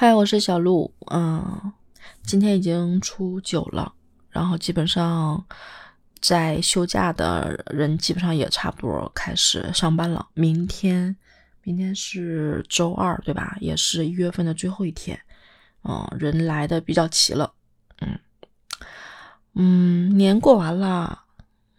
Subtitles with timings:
[0.00, 0.94] 嗨，我是小鹿。
[1.10, 1.72] 嗯，
[2.22, 3.92] 今天已经初九了，
[4.30, 5.44] 然后基本上
[6.20, 10.28] 在休假的人基本上也差不多开始上班了。
[10.34, 11.16] 明天，
[11.64, 13.56] 明天是周二，对吧？
[13.60, 15.20] 也是一月份的最后一天。
[15.82, 17.52] 嗯，人来的比较齐了。
[18.00, 18.20] 嗯
[19.54, 21.24] 嗯，年过完了。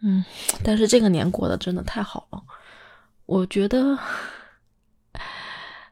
[0.00, 0.22] 嗯，
[0.62, 2.42] 但是这个年过得真的太好了，
[3.24, 3.98] 我觉得，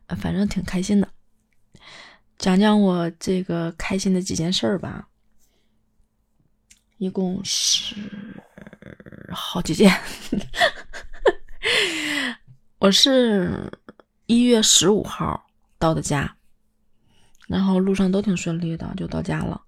[0.21, 1.09] 反正挺开心的。
[2.39, 5.09] 讲讲我这个开心的几件事儿吧，
[6.99, 7.97] 一共是
[9.33, 9.93] 好几件。
[12.79, 13.69] 我是
[14.27, 15.47] 一月十五号
[15.81, 16.37] 到的家，
[17.49, 19.61] 然后路上都挺顺利的，就到家了。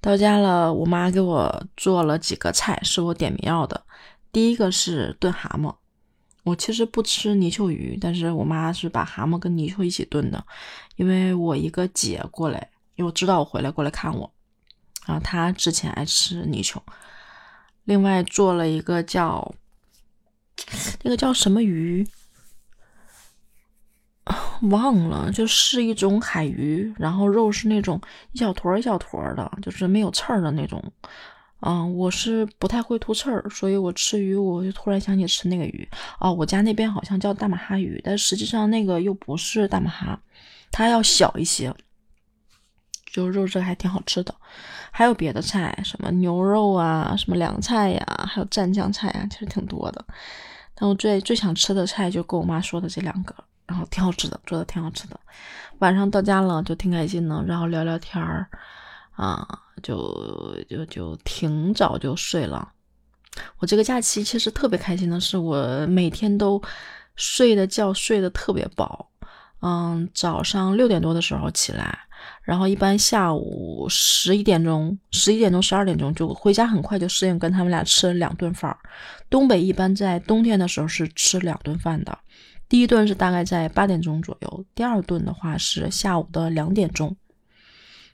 [0.00, 3.86] 到家了，我妈给我做了几个菜，是我点名要的。
[4.32, 5.76] 第一个是炖蛤蟆。
[6.42, 10.44] 我其实不吃泥鳅鱼，但是我妈是把蛤蟆跟泥鳅一起炖的，
[10.96, 14.32] 因为我一个姐过来，因为我知道我回来过来看我，
[15.06, 16.82] 然后她之前爱吃泥鳅。
[17.84, 19.54] 另外做了一个叫
[21.02, 22.06] 那个叫什么鱼，
[24.70, 28.00] 忘了，就是一种海鱼，然后肉是那种
[28.32, 30.82] 一小坨一小坨的，就是没有刺的那种。
[31.62, 35.86] 嗯，我是不太会吐刺儿，所以我吃鱼我就突然想起吃那个鱼
[36.18, 40.18] 哦，我家那边好像叫大马哈鱼，但实际上那个又不是大马哈，
[40.70, 41.74] 它要小一些，
[43.12, 44.34] 就肉质还挺好吃的。
[44.90, 50.02] 还有别的菜，什么牛肉啊，什么凉菜呀，还有蘸酱菜啊，其实挺多的。
[50.74, 53.34] 但我最最想吃的菜就跟我妈说的这两个，
[53.66, 55.20] 然后挺好吃的，做的挺好吃的。
[55.80, 58.48] 晚上到家了就挺开心的，然后聊聊天儿。
[59.12, 59.46] 啊，
[59.82, 62.72] 就就就挺早就睡了。
[63.58, 66.60] 我这个假期其实特别开心的是，我每天都
[67.16, 69.10] 睡的觉睡得特别饱。
[69.62, 71.98] 嗯，早上六点多的时候起来，
[72.42, 78.74] 然后一般下午十一点钟、十一点钟、十二点钟就回家，很快就适应跟他们俩吃了两顿饭。
[79.28, 82.18] 东北一般在冬天的时候是吃两顿饭的，
[82.70, 87.14] 第一顿是大概在八点钟左右，第二顿的话是下午的两点钟。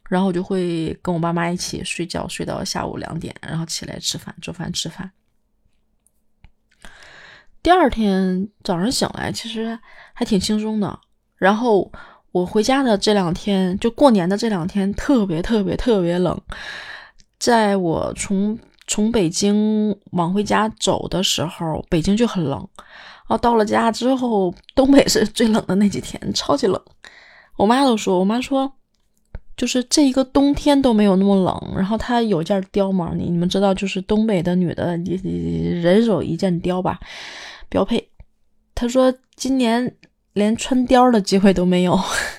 [0.08, 5.10] 然后我就会跟我爸妈一起睡觉，睡到下午两点，然后起来吃饭、做饭、吃饭。
[7.62, 9.76] 第二天早上醒来，其实
[10.14, 10.96] 还挺轻松的。
[11.36, 11.90] 然后
[12.30, 16.40] 我回家的这两天，就过年的这两天，特别特别特别冷。
[17.40, 18.56] 在我从
[18.86, 22.56] 从北京往回家走的时候，北京就很冷。
[22.76, 26.80] 然后到了家之后，东北是最冷的那几天，超级冷。
[27.56, 28.72] 我妈都说，我妈说。
[29.56, 33.12] 就是这一个冬天都没有那么冷，然后他有件貂吗？
[33.16, 35.14] 你你们知道，就是东北的女的，你
[35.82, 37.00] 人手一件貂吧，
[37.68, 38.10] 标配。
[38.74, 39.96] 他说今年
[40.34, 41.98] 连穿貂的机会都没有，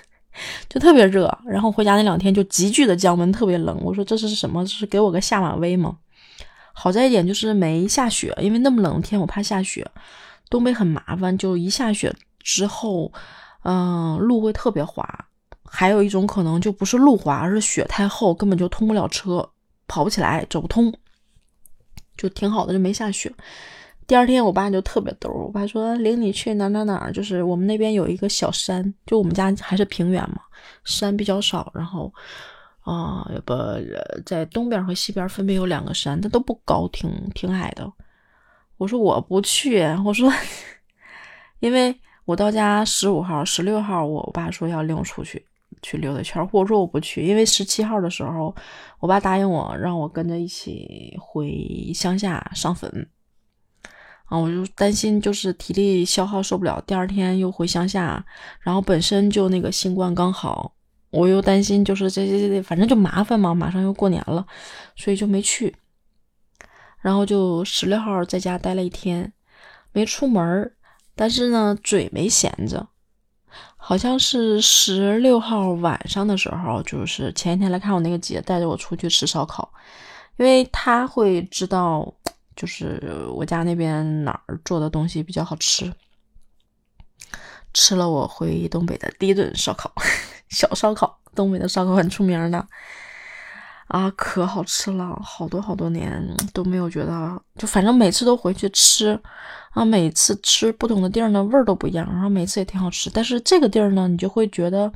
[0.69, 1.35] 就特别热。
[1.47, 3.79] 然后回家那两天就急剧的降温，特别冷。
[3.83, 4.63] 我说这是什么？
[4.67, 5.97] 是给我个下马威吗？
[6.73, 9.89] 好在一点就是没下雪，因为那么冷的天我怕下雪。
[10.51, 13.11] 东北很麻烦，就一下雪之后，
[13.63, 15.03] 嗯，路会特别滑。
[15.69, 19.47] 还有一种可能就不是路滑，而是雪太厚，根本就通不了车，
[19.87, 20.93] 跑不起来，走不通，
[22.17, 23.31] 就挺好的，就没下雪。
[24.07, 30.39] 第二天我爸就特别逗，我爸说领你去哪哪哪，就是我们那边有一个小山，就我们家还是平原嘛，
[30.85, 32.13] 山比较少，然后
[32.83, 33.53] 啊不
[34.25, 37.91] 在东边和西边分别有两个山，它都不高，挺挺矮的。
[38.77, 40.31] 我说我不去，我说
[41.59, 45.45] 因为我到家十五号、十六号，我爸说要领我出去。
[45.81, 48.55] 去溜达圈，或者说我不去，因为十七号的时候，
[48.99, 53.09] 我爸答应我让我跟着一起回乡下上坟，
[54.25, 58.25] 啊，我就担心就是体力消耗受不了，第二天又回乡下，
[58.61, 60.73] 然后本身就那个新冠刚好，
[61.11, 64.45] 我又担心就是这这这，反正就麻烦嘛，马上又过年了，
[64.95, 65.75] 所以就没去，
[67.01, 69.31] 然后就十六号在家待了一天，
[69.93, 70.71] 没出门，
[71.15, 72.87] 但是呢，嘴没闲着。
[73.87, 79.71] 好像是十六号晚上的时候，就是前一天来看我那个姐带着我出去吃烧烤，
[80.35, 82.13] 因为她会知道，
[82.53, 83.01] 就是
[83.31, 85.89] 我家那边哪儿做的东西比较好吃。
[87.73, 89.89] 吃了我回东北的第一顿烧烤，
[90.51, 92.67] 小烧烤，东北的烧烤很出名的。
[93.87, 96.21] 啊，可好吃了，好多好多年
[96.53, 99.17] 都没有觉得，就反正每次都回去吃，
[99.71, 103.09] 啊，每次吃不同的地儿呢，味儿都不一样，然后每次也挺好吃。
[103.09, 104.91] 但是这个地儿呢，你就会觉得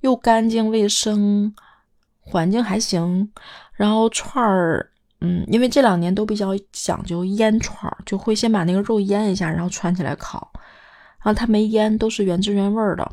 [0.00, 1.54] 又干净卫生，
[2.18, 3.30] 环境还行，
[3.74, 4.90] 然后串儿，
[5.20, 10.50] 嗯，因为这两年都比较讲究腌串儿，就会先把那个肉腌一下，然后串起来烤，
[11.22, 13.12] 然后它没腌，都是原汁原味的。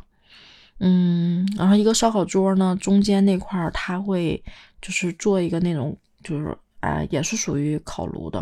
[0.80, 4.40] 嗯，然后一个烧烤桌呢，中间那块儿它会
[4.80, 8.38] 就是做一个那种，就是啊，也是属于烤炉的。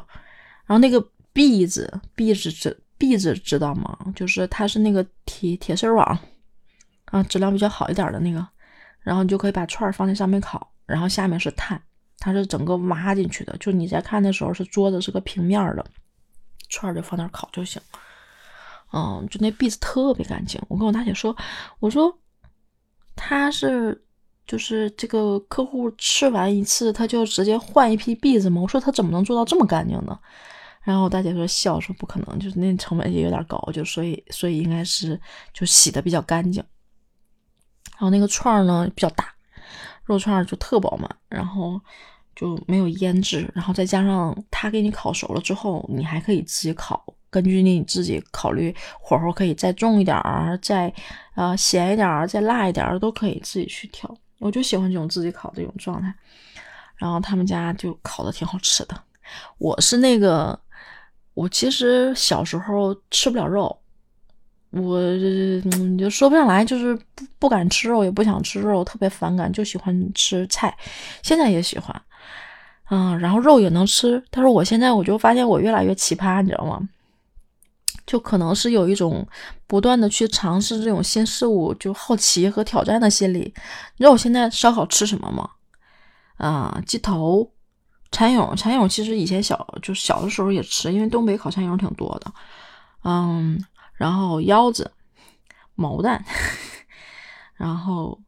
[0.64, 1.00] 然后那个
[1.34, 3.96] 篦子，篦子知篦子知道吗？
[4.14, 6.18] 就是它是那个铁铁丝网
[7.06, 8.46] 啊，质量比较好一点的那个。
[9.00, 11.80] 然后你就可以把串儿放在上面烤，然后下面是炭，
[12.18, 13.56] 它是整个挖进去的。
[13.58, 15.86] 就你在看的时候，是桌子是个平面的，
[16.68, 17.80] 串儿就放那儿烤就行。
[18.92, 20.60] 嗯，就那篦子特别干净。
[20.68, 21.36] 我跟我大姐说，
[21.80, 22.18] 我说。
[23.18, 24.04] 他是
[24.46, 28.60] 就是这个客户吃完一次，他就直接换一批篦子吗？
[28.60, 30.18] 我说他怎么能做到这么干净呢？
[30.82, 35.20] 然后我大姐说笑说不可能，就是那成本也有点高，就所以所以应该是
[35.52, 36.62] 就洗的比较干净。
[37.92, 39.34] 然后那个串儿呢比较大，
[40.04, 41.80] 肉串儿就特饱满，然后
[42.36, 47.04] 就没有腌制，然后再加上他给你烤熟了之后，你还可以自己烤。
[47.28, 50.92] 根据你自己考虑，火候可以再重一点儿，再
[51.34, 54.16] 呃咸一点儿，再辣一点儿，都可以自己去调。
[54.38, 56.12] 我就喜欢这种自己烤的这种状态。
[56.96, 58.98] 然后他们家就烤的挺好吃的。
[59.58, 60.58] 我是那个，
[61.34, 63.78] 我其实小时候吃不了肉，
[64.70, 70.74] 我你就说不上来，就是不不敢吃肉，也不想吃肉，特别反感，就喜欢吃菜。
[71.22, 72.02] 现在也喜欢，
[72.88, 74.22] 嗯，然后肉也能吃。
[74.30, 76.88] 但是我现在我就发现我越来越奇葩，你知道吗？
[78.06, 79.26] 就可能是有一种
[79.66, 83.40] 不断的去尝试这种新事物，就好奇和挑战的心理。
[83.40, 85.50] 你知道我现在烧烤吃什么吗？
[86.36, 87.50] 啊，鸡头、
[88.12, 88.54] 蚕蛹。
[88.54, 92.32] 蚕蛹其实以前小就小的时候也吃，因为东北烤蚕蛹挺多的。
[93.02, 93.60] 嗯，
[93.94, 94.92] 然后腰子、
[95.74, 96.24] 毛蛋，
[97.56, 98.20] 然后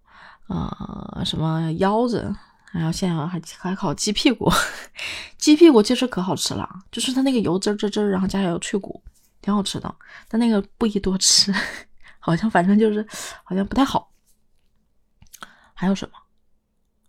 [0.48, 2.34] 啊什么腰子，
[2.72, 4.50] 然后现在还还烤鸡屁股。
[5.38, 9.00] 鸡屁股其实可好吃了，就是它那个油滋滋滋，然后加上脆骨。
[9.40, 9.94] 挺好吃的，
[10.28, 11.52] 但那个不宜多吃，
[12.18, 13.06] 好像反正就是
[13.44, 14.12] 好像不太好。
[15.74, 16.18] 还有什么？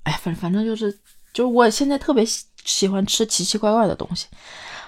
[0.03, 0.91] 哎，反反正就是
[1.33, 4.27] 就是我现在特别喜喜欢吃奇奇怪怪的东西。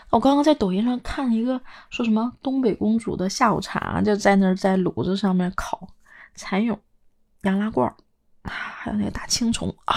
[0.09, 1.59] 我刚刚在抖音上看一个
[1.89, 5.87] 说什么东北公主的下午茶，就在那儿在炉子上面烤
[6.35, 6.77] 蚕蛹、
[7.43, 7.91] 羊拉罐
[8.43, 9.95] 还有那个大青虫啊！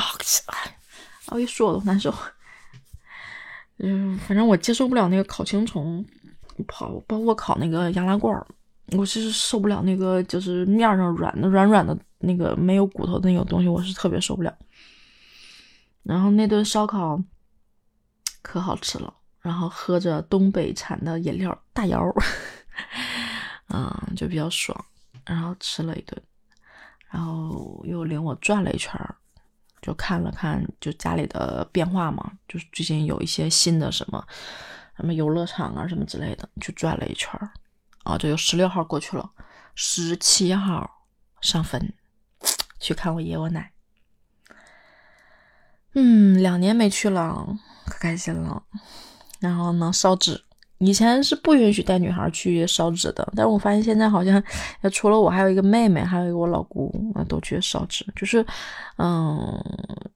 [1.28, 2.14] 我一说我都难受。
[3.78, 6.04] 嗯，反正我接受不了那个烤青虫。
[6.66, 8.46] 跑，包括烤那个羊拉罐儿，
[8.96, 14.54] 我其实受不了那个，就是面上软的、软软的那个没有骨头的那个东西，我是特别受不了。
[16.02, 17.20] 然后那顿烧烤
[18.42, 22.14] 可好吃了，然后喝着东北产的饮料大窑，
[23.68, 24.84] 嗯， 就比较爽。
[25.24, 26.22] 然后吃了一顿，
[27.08, 29.16] 然后又领我转了一圈儿，
[29.80, 34.22] 就看了看就家里的变化嘛，就是最近有一些新的什么。
[34.96, 37.50] 什么游乐场啊，什么之类的，去转了一圈儿，
[38.04, 39.30] 啊，就有十六号过去了，
[39.74, 41.06] 十七号
[41.40, 41.92] 上坟
[42.78, 43.72] 去看我爷我奶，
[45.94, 47.56] 嗯，两年没去了，
[47.86, 48.64] 可开心了，
[49.40, 50.44] 然后呢烧纸。
[50.84, 54.42] 以前是不允许带女孩去烧纸的，但是我发现现在好像，
[54.92, 56.92] 除了我，还有一个妹妹，还有一个我老姑，
[57.28, 58.04] 都去烧纸。
[58.14, 58.44] 就是，
[58.98, 59.62] 嗯，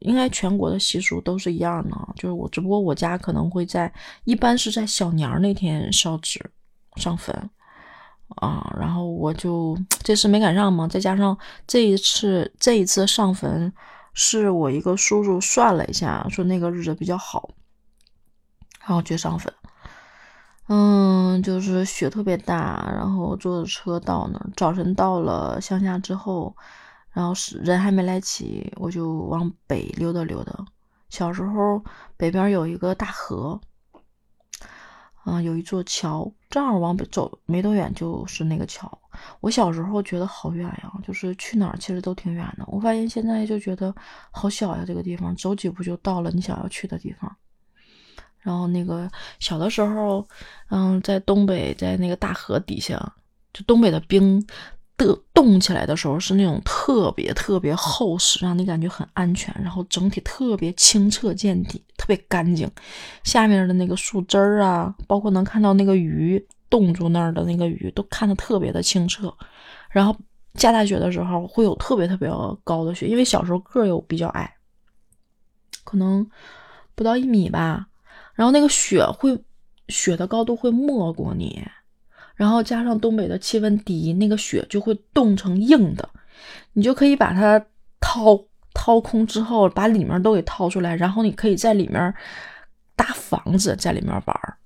[0.00, 3.92] 应该全国的习俗都是一样的，就是我，只不过我家可能会在，
[4.24, 6.38] 一般是在小年那天烧纸
[6.96, 7.34] 上坟，
[8.36, 11.36] 啊，然后我就这次没赶上嘛，再加上
[11.66, 13.72] 这一次这一次上坟，
[14.12, 17.48] 是我一个叔叔算了一下，说那个日子比较好，
[18.80, 19.52] 然后去上坟。
[20.70, 24.50] 嗯，就是雪特别大，然后坐着车到那儿。
[24.54, 26.54] 早晨到了乡下之后，
[27.10, 30.52] 然后是人还没来齐，我就往北溜达溜达。
[31.08, 31.82] 小时候
[32.18, 33.58] 北边有一个大河，
[35.24, 39.00] 嗯，有一座桥，正好往北走没多远就是那个桥。
[39.40, 42.64] 我小时候觉得好远呀，就是去哪儿其实都挺远的。
[42.66, 43.94] 我发现现在就觉得
[44.30, 47.34] 好小呀，这个地方走几步就到了你想要去的地方。
[48.48, 49.06] 然后那个
[49.40, 50.26] 小的时候，
[50.70, 52.96] 嗯，在东北，在那个大河底下，
[53.52, 54.42] 就东北的冰
[54.96, 62.66] 的冻起来的时候，是那种特别特别厚实，让你感觉很安全，然后整体特别清澈见底，特别干净。
[63.22, 69.30] 下面的那个树枝儿啊，包括能看到那个鱼冻住那儿的那个鱼，都看得特别的清澈。
[69.90, 70.16] 然后
[70.54, 72.30] 下大雪的时候，会有特别特别
[72.64, 74.54] 高的雪，因为小时候个儿又比较矮，
[75.84, 76.26] 可能
[76.94, 77.88] 不到一米吧。
[78.38, 79.36] 然后那个雪会，
[79.88, 81.60] 雪的高度会没过你，
[82.36, 86.08] 然后加上东北的气温低，那个雪就会冻成硬的，
[86.74, 87.60] 你就可以把它
[87.98, 88.40] 掏
[88.72, 92.14] 掏空之后，把里面都给掏出来，然后你可以在里面
[92.94, 94.56] 搭房子，在里面玩。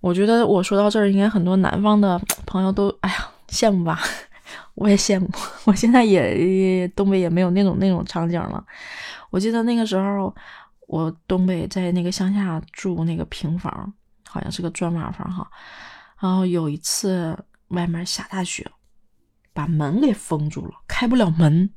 [0.00, 3.98] 我觉得我说到这儿，应该很多南方的朋友都哎呀羡慕吧，
[4.76, 5.26] 我也羡慕。
[5.64, 8.62] 我现在也东北也没有那种那种场景了。
[9.30, 10.34] 我记得那个时候，
[10.86, 13.92] 我东北在那个乡下住那个平房，
[14.24, 15.50] 好像是个砖瓦房哈。
[16.18, 17.36] 然后有一次
[17.68, 18.70] 外面下大雪，
[19.52, 21.70] 把门给封住了，开不了门。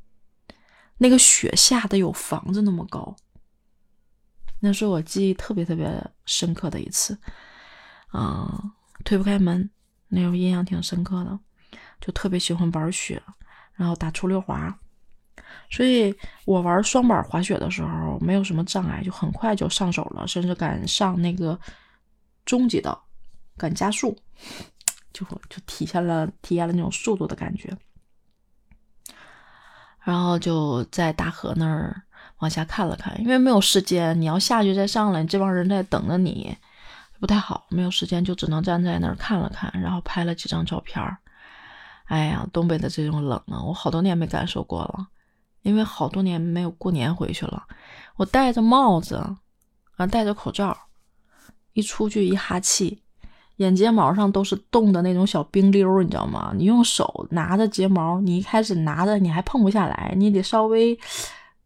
[0.99, 3.15] 那个雪下的有房子那么高，
[4.59, 7.17] 那是我记忆特别特别深刻的一次。
[8.07, 8.73] 啊，
[9.03, 9.69] 推不开门，
[10.09, 11.39] 那时候印象挺深刻的，
[12.01, 13.21] 就特别喜欢玩雪，
[13.73, 14.77] 然后打出溜滑。
[15.69, 16.13] 所以
[16.45, 21.59] 我玩双板滑雪的时候没有什么障碍，就很快就上手了，甚至敢上那个
[22.45, 23.05] 中级道，
[23.57, 24.17] 敢加速，
[25.13, 27.75] 就就体现了体验了那种速度的感觉。
[30.01, 32.01] 然后就在大河那儿
[32.39, 36.57] 往下看了看，因为没有时间，你要下去再上来，这帮人在等着你，
[37.19, 41.17] 不太好，没有时间就只能站在那儿看了看，然后拍了几张照片
[42.05, 45.07] 哎呀，东北的这种冷啊，我好多年没感受过了。
[45.61, 47.63] 因为好多年没有过年回去了，
[48.15, 49.15] 我戴着帽子，
[49.97, 50.75] 啊，戴着口罩，
[51.73, 53.03] 一出去一哈气，
[53.57, 56.53] 眼睫毛上都是冻的那种小冰溜，你知道吗？
[56.55, 60.97] 你用手拿着睫毛，你一开始拿着你还碰不下来，你得稍微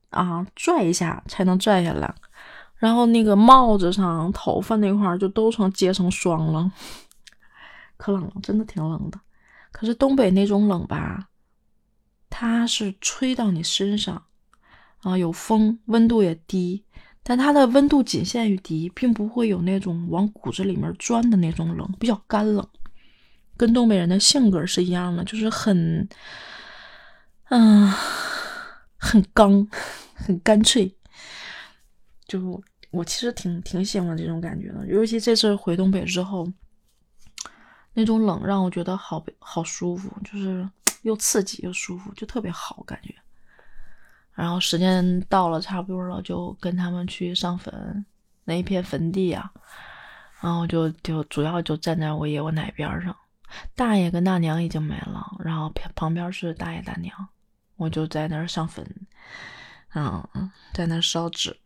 [0.10, 2.14] 啊拽一下才能拽下来。
[2.78, 6.72] 然后那个帽子上、头发那块就都成结成霜了，
[7.96, 9.20] 可冷了，真的挺冷的。
[9.72, 11.30] 可是东北那种冷吧。
[12.36, 14.26] 它是吹到你身上，
[15.02, 16.84] 啊，有风，温度也低，
[17.22, 22.68] 但它的温度仅限于低，并不会有那种往骨子里面钻的那种冷，比较干冷，
[23.56, 26.10] 跟东北人的性格是一样的，就是很，
[27.50, 27.88] 嗯，
[28.98, 29.68] 很刚，
[30.16, 30.92] 很干脆。
[32.26, 32.60] 就
[32.90, 36.52] 我其实挺挺喜欢这种感觉的，尤其这次回东北之后，
[37.94, 40.68] 那种冷让我觉得好好舒服，就是。
[41.04, 43.16] 又刺激又舒服，就特别好感觉。
[44.34, 48.04] 然后时间到了，差不多了，就跟他们去上坟
[48.46, 49.52] 那一片坟地啊。
[50.42, 53.16] 然后就就主要就站在我爷我奶边上，
[53.76, 57.28] 大爷跟大娘已经没了，然后旁边是大爷大娘，
[57.78, 58.86] 我就在那儿上坟，
[59.94, 61.58] 嗯，在那烧纸，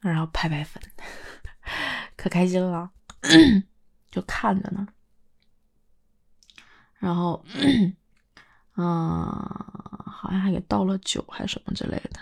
[0.00, 0.80] 然后拍拍坟，
[2.16, 2.90] 可开心了，
[4.12, 4.86] 就看着呢，
[6.98, 7.44] 然后。
[8.80, 8.84] 嗯，
[10.06, 12.20] 好像还给倒了酒，还是什么之类的，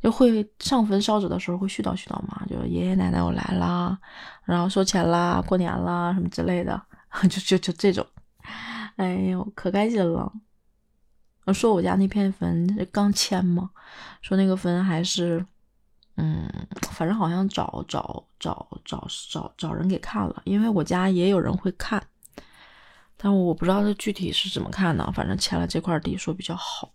[0.00, 3.98] 就会上坟烧纸的时候会絮叨絮叨嘛，就爷爷奶奶我来啦，
[4.44, 6.80] 然后收钱啦，过年啦什么之类的，
[7.28, 8.06] 就就就这种，
[8.94, 10.32] 哎呦，可开心了。
[11.52, 13.70] 说我家那片坟刚迁嘛，
[14.22, 15.44] 说那个坟还是，
[16.16, 16.48] 嗯，
[16.92, 22.00] 反正好像找找找找找找人给看了，因为我家也有人会看。
[23.20, 26.92] 但我不知道他具体是怎么看的，反正签了这块地说比较好。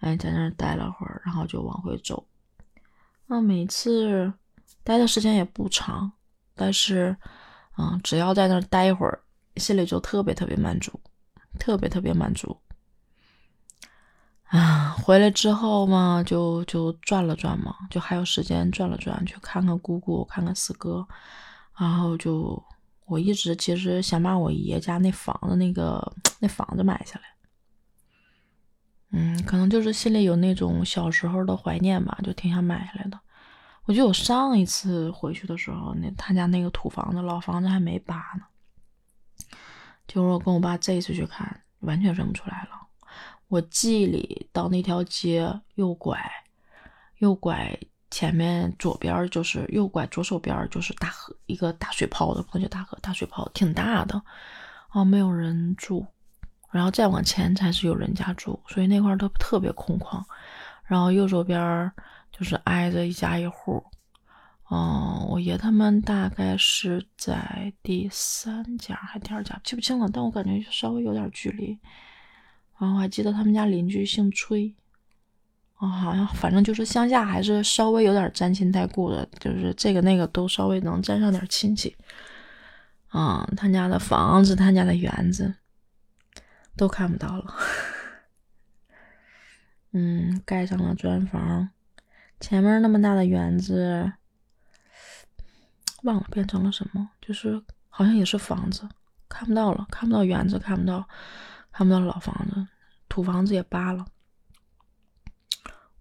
[0.00, 2.26] 哎，在那儿待了会儿，然后就往回走。
[3.26, 4.32] 那每次
[4.82, 6.10] 待的时间也不长，
[6.56, 7.16] 但是，
[7.78, 9.22] 嗯，只要在那儿待一会儿，
[9.58, 11.00] 心里就特别特别满足，
[11.56, 12.60] 特别特别满足。
[14.48, 21.06] 啊，回来之后嘛，就就转了转嘛，就还有时间转了转，去看看姑姑，看看四哥，
[21.78, 22.60] 然后就。
[23.06, 27.24] 我一直其实想把我爷家那房子那个那房子买下来，
[29.10, 33.20] 嗯，可能就是心里有那种小时候的怀念吧，就挺想买下来的。
[33.84, 38.44] 我记得我上一次回去的时候，那他家那个土房子老房子还没扒呢。
[40.06, 42.70] 就是我跟我爸这一次去看，完全认不出来了。
[43.48, 46.18] 我记忆里到那条街右拐，
[47.18, 47.78] 右拐。
[48.12, 54.22] 前面左边就是右拐，左手边就是大河，一个大水泡的，不能叫大河，大水泡挺大的，
[54.90, 56.06] 啊，没有人住，
[56.70, 60.22] 然后再往前才是有人家住，所以那块都特别空旷。
[60.84, 61.90] 然后右手边
[62.30, 63.82] 就是挨着一家一户，
[64.70, 71.78] 嗯，我爷他们大概是在第三家还第二家，记不清了，但我感觉稍微有点距离。
[72.78, 74.74] 然后还记得他们家邻居姓崔。
[75.82, 81.96] 啊，好像反正就是乡下还是稍微有点沾亲带故的，就是这个那个都稍微能沾上点亲戚。
[83.08, 85.52] 啊，他家的房子，他家的园子
[86.76, 87.54] 都看不到了。
[89.90, 91.68] 嗯，盖上了砖房，
[92.38, 94.12] 前面那么大的园子，
[96.04, 98.88] 忘了变成了什么，就是好像也是房子，
[99.28, 101.08] 看不到了，看不到园子，看不到，
[101.72, 102.68] 看不到老房子，
[103.08, 104.06] 土房子也扒了。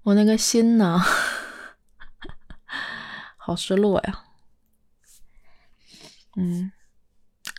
[0.03, 0.99] 我那个心呢，
[3.37, 4.23] 好失落呀。
[6.37, 6.71] 嗯，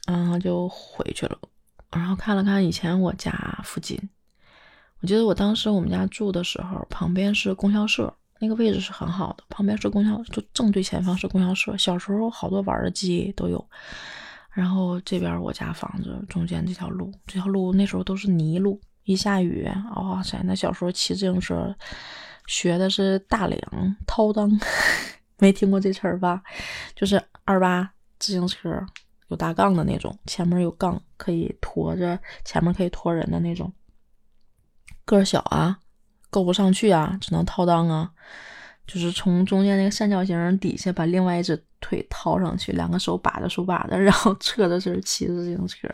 [0.06, 1.38] 然后就回去了，
[1.90, 3.30] 然后看了看以前我家
[3.62, 4.08] 附近，
[5.00, 11.76] 我记得我当时我们家住的时候，旁边是供销社，那个位置是很好的，旁边是供销，就正对前方是供销社。
[11.76, 13.64] 小时候好多玩的记忆都有。
[14.50, 20.42] 然后这边我家房子中间这条路，这条路那时候都是泥路，一下雨，哇塞！
[20.44, 21.74] 那小时候骑自行车，
[22.46, 24.60] 学的是大梁掏裆，
[25.38, 26.42] 没听过这词儿吧？
[26.94, 28.84] 就是二八自行车，
[29.28, 33.72] 有大杠的那种，前面有杠可以驮着，前面可以驮人的那种。
[35.04, 35.78] 个儿小啊，
[36.30, 38.12] 够不上去啊，只能掏裆啊。
[38.84, 45.88] 就是从中间那个三角形底下把另外一只腿套上去，两个手把着手把着， 然后侧着身骑着自行车，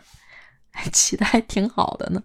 [0.91, 2.21] 骑的还挺好的呢。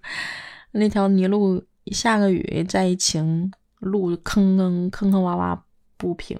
[0.72, 3.52] 那条泥路一下个雨再一晴，
[3.84, 5.58] 路坑坑坑坑洼洼
[5.96, 6.38] 不平。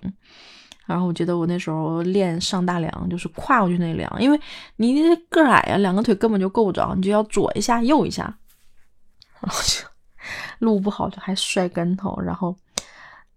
[0.87, 4.41] 然后我觉得我那时候练上大梁，就是跨过去那梁，因为
[4.77, 4.95] 你
[5.29, 8.25] 个矮啊，两个腿根本就够不着，你就要左一下右一下，
[9.41, 9.87] 然后就
[10.59, 12.57] 路不好就还摔跟头，然后。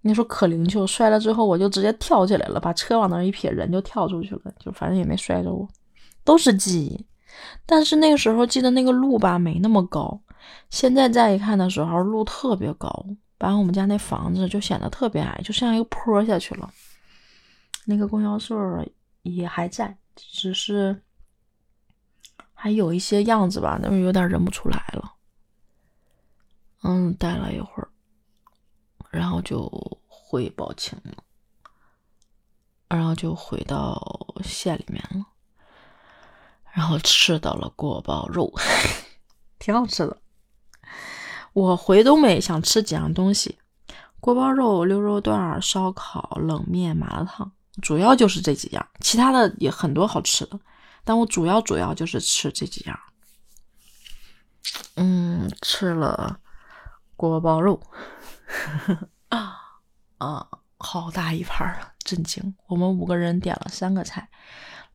[0.01, 5.67] 那时候可灵巧，摔了之后我就直接跳起来了，把车往那一撇，人就跳出去了，就反正也没摔着我，
[6.23, 7.05] 都是记忆。
[7.65, 10.17] 但是那个时候记得那个路吧没那么高，
[10.69, 13.05] 现在再一看的时候，路特别高，
[13.37, 16.71] 把我们家那房子就显得特别矮，就像一个坡下去了。
[17.85, 18.55] 那个供销社
[19.21, 21.03] 也还在，只是
[22.53, 25.13] 还有一些样子吧，但是有点认不出来了。
[26.83, 27.89] 嗯，待了一会儿。
[29.09, 29.71] 然后就
[30.05, 31.23] 回宝清了，
[32.89, 35.25] 然后就回到县里面了，
[36.73, 38.51] 然后吃到了锅包肉，
[39.57, 40.17] 挺好吃的。
[41.53, 43.57] 我回东北想吃几样东西：
[44.19, 47.51] 锅包肉、溜肉段、烧烤、冷面、麻辣烫，
[47.81, 48.87] 主要就是这几样。
[48.99, 50.59] 其他的也很多好吃的，
[51.03, 52.99] 但我主要主要就是吃这几样。
[54.95, 56.39] 嗯，吃了
[57.15, 57.81] 锅包肉。
[59.29, 59.55] 啊
[60.19, 60.47] 啊！
[60.79, 61.91] 好大一盘啊！
[61.99, 62.55] 震惊！
[62.67, 64.29] 我们五个人点了三个菜，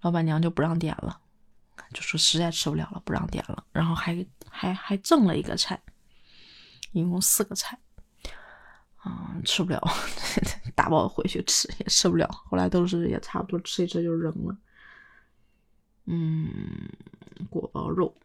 [0.01, 1.19] 老板娘就不让点了，
[1.93, 3.65] 就说实在吃不了了，不让点了。
[3.73, 5.83] 然后还还还赠了一个菜，
[6.93, 7.79] 一共四个菜。
[9.05, 9.83] 嗯，吃不了，
[10.77, 12.29] 打包回去吃也吃不了。
[12.47, 14.57] 后来都是也差不多吃一吃就扔了。
[16.05, 16.89] 嗯，
[17.51, 18.17] 锅包肉，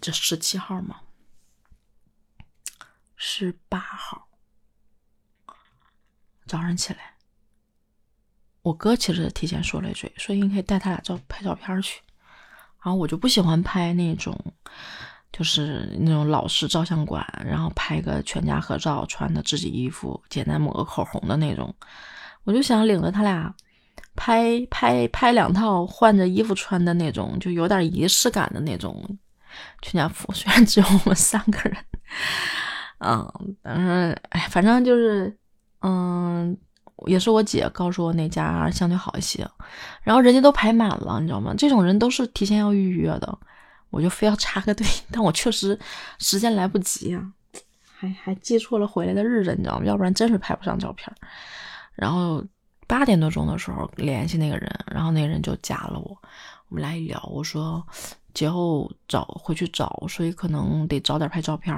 [0.00, 1.00] 这十七号吗？
[3.16, 4.28] 十八号
[6.46, 7.14] 早上起来，
[8.60, 12.02] 我哥其实提前说了一句，说你可以带他俩照拍照片去。
[12.82, 14.38] 然后我就不喜欢拍那种，
[15.36, 21.74] 就是那种老式照相馆，然后拍个全家合照，穿的自己衣服，简单抹个口红的那种。
[22.44, 23.52] 我就想领着他俩
[24.14, 29.02] 拍拍拍两套换着衣服穿的那种，就有点仪式感的那种
[29.82, 30.30] 全家福。
[30.32, 31.76] 虽然只有我们三个人。
[32.98, 33.28] 嗯，
[33.60, 35.36] 但是哎，反正就是，
[35.82, 36.56] 嗯，
[37.06, 39.44] 也是我姐告诉我那家相对好一些，
[40.02, 41.52] 然后人家都排满了，你知道吗？
[41.58, 43.36] 这种人都是提前要预约的，
[43.94, 45.78] 我就非要插个队， 但我确实
[46.18, 47.32] 时间来不及啊，
[47.96, 49.86] 还还记错了回来的日子，你知道吗？
[49.86, 51.10] 要不然真是拍不上照片。
[51.94, 52.44] 然后
[52.88, 56.18] 八点多钟的时候联系那个人，然后那个人就加了我，
[56.68, 57.86] 我们俩一聊，我说
[58.34, 61.72] 节后找回去找，所以可能得早点拍照片。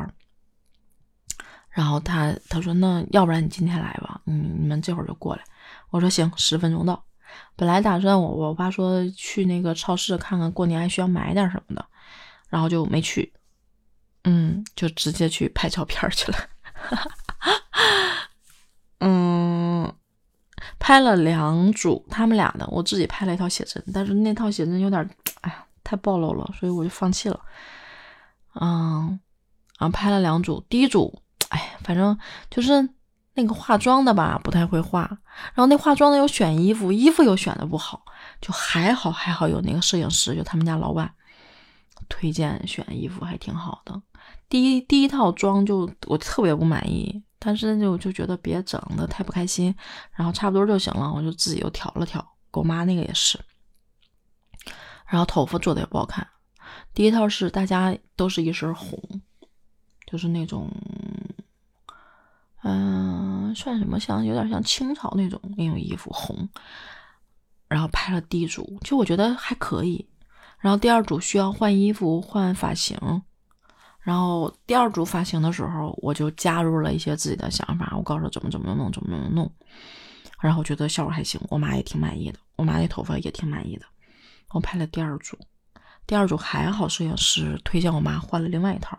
[1.69, 5.45] 然后他他说那要不然你今天来吧，嗯，你们这会儿就过来。
[5.91, 7.05] 我说行，十分钟到。
[7.55, 11.85] 本来打算我我爸说去那个超市看看过年还需要买点什么的，
[12.57, 13.31] 然后就没去，
[14.25, 16.39] 嗯，就直接去拍照片去了。
[19.01, 19.93] 嗯，
[20.79, 25.07] 拍了两组他们俩的，我自己拍了一套写真，但是那套写真有点，
[25.43, 27.39] 哎呀，太暴露了，所以我就放弃了。
[28.55, 29.21] 嗯，
[29.79, 31.23] 然后拍了两组，第一组。
[31.51, 32.19] 哎，反正
[32.51, 32.89] 就是
[33.35, 35.03] 那个化妆的吧，不太会化。
[35.53, 38.03] 然后那化妆的又选衣服，衣服又选的不好。
[38.41, 41.13] 就还好，还好有那个摄影师，就他们家老板
[42.09, 44.01] 推荐选衣服，还挺好的。
[44.49, 49.75] 第一第一套装就我特别不满意，但是就就觉得别整的太不开心，
[50.13, 52.25] 然后差不多就行了，我就自己又调了调。
[52.51, 53.39] 狗妈那个也是，
[55.07, 56.27] 然后头发做的也不好看。
[56.95, 59.21] 第一套是大家都是一身红，
[60.07, 60.71] 就是那种。
[62.63, 64.01] 嗯，算什么？
[64.01, 66.49] 像有点像清朝那种那种衣服，红。
[67.69, 70.09] 然后拍了地主，就我觉得还可以。
[70.59, 72.99] 然后第二组需要换衣服、换发型。
[74.01, 79.53] 然后第二组发型的时候，我就加入了一些自己的想法，我告诉他怎么怎么弄，怎么怎么弄。
[80.41, 83.87] 然后觉得效果还行，我妈也挺满意的，我妈那头发也挺满意的。
[84.51, 85.37] 我拍了第二组，
[86.07, 88.97] 第二组还好，摄影师推荐我妈换了另外一套。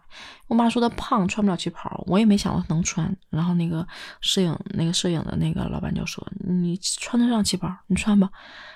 [0.47, 3.15] 我妈说她胖，穿不了旗袍，我也没想到能穿。
[3.29, 3.87] 然后那个
[4.19, 8.29] 摄影那个摄影的那个老板就说：“你穿得上旗袍，你穿吧。”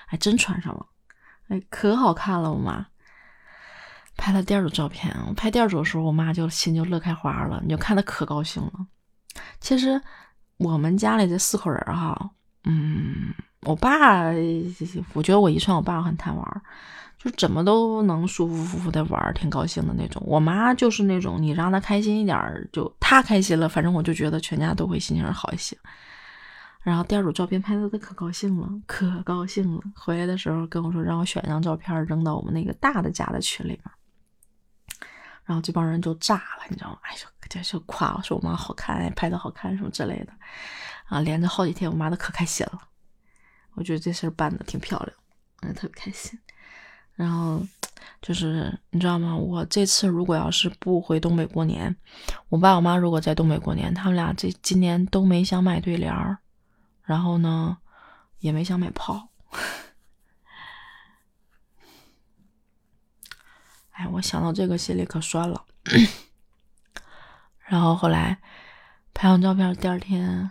[0.08, 0.86] 哎，真穿上了，
[1.48, 2.52] 哎，可好看了。
[2.52, 2.86] 我妈
[4.16, 8.72] 拍了第二组照片，我拍第二组的时候，我妈就心就乐开花了，你就看她可高兴了。
[9.60, 10.00] 其实
[10.58, 12.30] 我们家里这四口人哈，
[12.64, 14.30] 嗯，我爸，
[15.14, 16.62] 我觉得我遗传我爸很贪玩。
[17.18, 20.20] 就怎么都能舒舒服服的玩，挺高兴的那种。
[20.26, 25.78] 我妈就是那种，你让她开心一点，就她开心了，反正我就觉得全家都会心情好一些。
[26.82, 29.80] 然后第二组照片拍的她可高兴了，可高兴了。
[29.94, 33.82] 回来的时候跟我说，让我选一张照片扔到我们那个大的家的群里面。
[35.44, 36.98] 然后这帮人就炸了，你知道吗？
[37.02, 37.16] 哎，
[37.48, 40.32] 就就夸我说我妈好看，拍的好看什么之类的。
[41.06, 42.78] 啊，连着好几天，我妈都可开心了。
[43.74, 45.12] 我觉得这事儿办的挺漂亮，
[45.62, 46.38] 嗯，特别开心。
[47.14, 47.60] 然后
[48.22, 49.36] 就是你知道吗？
[49.36, 51.94] 我这次如果要是不回东北过年，
[52.48, 56.38] 我爸我妈如果在东北过年，他们俩这今年都没想买对联儿，
[57.12, 57.76] 然后呢
[58.38, 59.28] 也没想买炮。
[63.92, 65.66] 哎，我想到这个心里可酸了。
[67.68, 68.40] 然后后来
[69.12, 70.50] 拍完照片，第二天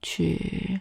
[0.00, 0.80] 去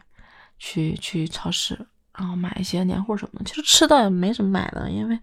[0.58, 1.90] 去去超市。
[2.14, 5.20] 然后买一些年货什么的，其实吃的也没什么买的，因为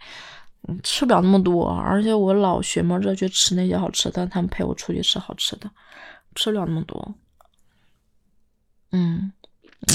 [0.83, 5.71] 吃不了那么多，而且我老寻摸着去吃那些好吃的，他们陪我出去吃好吃的，
[6.35, 7.15] 吃不了那么多。
[8.93, 9.33] 嗯，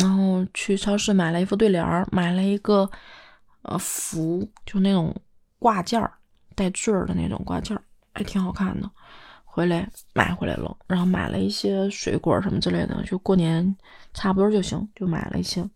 [0.01, 2.89] 然后去超市买了一副对联儿，买了一个
[3.63, 5.15] 呃符，就那种
[5.59, 6.13] 挂件儿
[6.55, 8.89] 带坠儿的那种挂件儿，还挺好看的。
[9.43, 13.75] 回来买回来了，然后买了一些水果什么之类的，就过年
[14.13, 15.69] 差不多就行，就买了一些。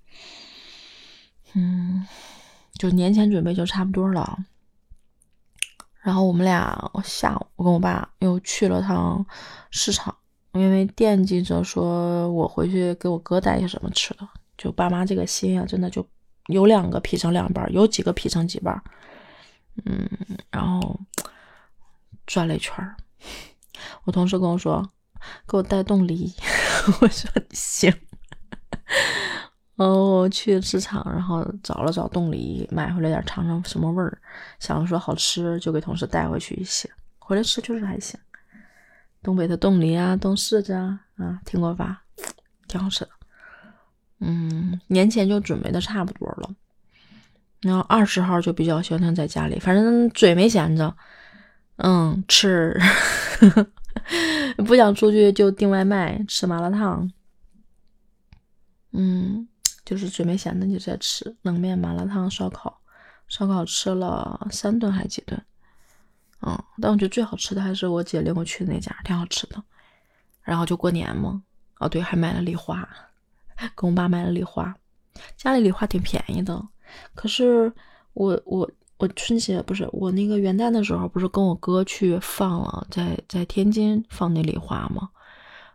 [1.54, 2.06] 嗯，
[2.74, 4.38] 就年前准备就差不多了。
[6.02, 9.26] 然后我们俩下午，我跟我爸又去了趟
[9.72, 10.14] 市场，
[10.54, 14.28] 因为惦记着说我回去给我哥带些什么吃的。
[14.58, 16.06] 就爸妈这个心啊，真的就
[16.48, 18.84] 有两个劈成两半，有几个劈成几半。
[19.86, 20.10] 嗯，
[20.52, 21.00] 然后
[22.28, 22.76] 转了一圈
[24.04, 24.86] 我同事跟我说，
[25.48, 26.34] 给我带冻梨，
[27.00, 27.94] 我说行。
[29.78, 34.20] 哦，去市场，然后找了找冻梨，买回来点尝尝什么味儿。
[34.60, 36.90] 想着说好吃，就给同事带回去一些。
[37.18, 38.20] 回来吃就是还行。
[39.22, 42.04] 东北的冻梨啊，冻柿子啊，啊，听过吧？
[42.68, 43.10] 挺好吃的。
[44.20, 46.50] 嗯，年前就准备的差不多了。
[47.62, 50.96] 然后二十号就比较消停在家里，反正嘴没闲着。
[51.78, 52.80] 嗯，吃，
[54.66, 57.12] 不想出去就订外卖，吃麻辣烫。
[58.92, 59.48] 嗯。
[59.86, 62.80] 就是嘴没闲着就在吃冷面、麻辣烫、烧烤，
[63.28, 65.42] 烧烤吃了三顿还几顿，
[66.42, 69.62] 嗯，但我觉得最好吃的还是我姐领我去的那家，挺好吃的。
[70.42, 71.42] 然后就过年嘛，
[71.80, 72.88] 哦对，还买了礼花，
[73.76, 74.76] 跟我爸买了礼花，
[75.36, 76.66] 家里礼花挺便宜的。
[77.14, 77.72] 可是
[78.14, 85.10] 我我我春节不是我那个元旦的时候，不是跟我哥去放了，在在天津放那礼花吗？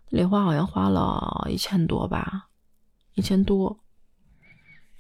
[0.09, 2.49] 礼花好像花了一千多吧，
[3.15, 3.79] 一千多。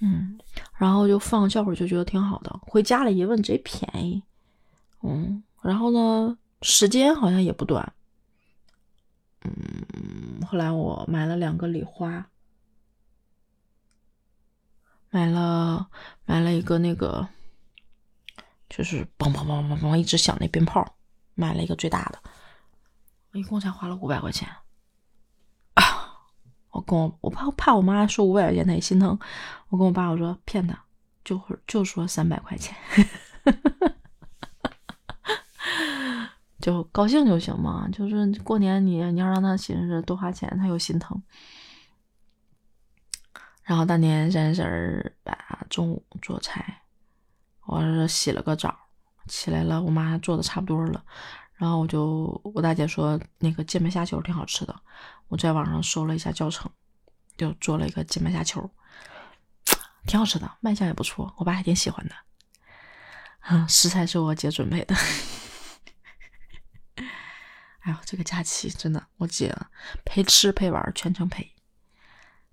[0.00, 0.38] 嗯，
[0.76, 2.60] 然后就放笑会儿，就觉得挺好的。
[2.62, 4.22] 回家了一问，贼便宜。
[5.02, 7.94] 嗯，然后呢，时间好像也不短。
[9.40, 12.26] 嗯，后来我买了两个礼花，
[15.08, 15.88] 买了
[16.26, 17.26] 买了一个那个，
[18.68, 20.96] 就是梆梆梆梆梆一直响那鞭炮，
[21.34, 22.18] 买了一个最大的，
[23.32, 24.46] 我一共才花了五百块钱。
[26.72, 29.18] 我跟我我怕怕我妈说五百块钱，她也心疼。
[29.68, 30.78] 我跟我爸我说骗他，
[31.24, 32.76] 就会就说三百块钱，
[36.64, 37.86] 就高兴就行嘛。
[37.92, 41.22] 就是过年你你要让他寻思多花钱，他又心疼。
[43.64, 46.82] 然后大年三十儿吧，中午做菜，
[47.66, 48.74] 我是洗了个澡，
[49.28, 51.04] 起来了，我妈做的差不多了。
[51.52, 54.74] 然后我就我大姐说那个芥末虾球挺好吃的，
[55.28, 56.70] 我在网上搜了一下教程，
[57.36, 58.70] 就做了一个芥末虾球，
[60.06, 62.14] 挺好吃的，卖相也不错，我爸还挺喜欢的。
[63.50, 64.94] 嗯，食材是我姐准备的。
[67.84, 69.54] 哎呦，这个假期真的，我姐
[70.06, 71.48] 陪吃陪玩全程陪。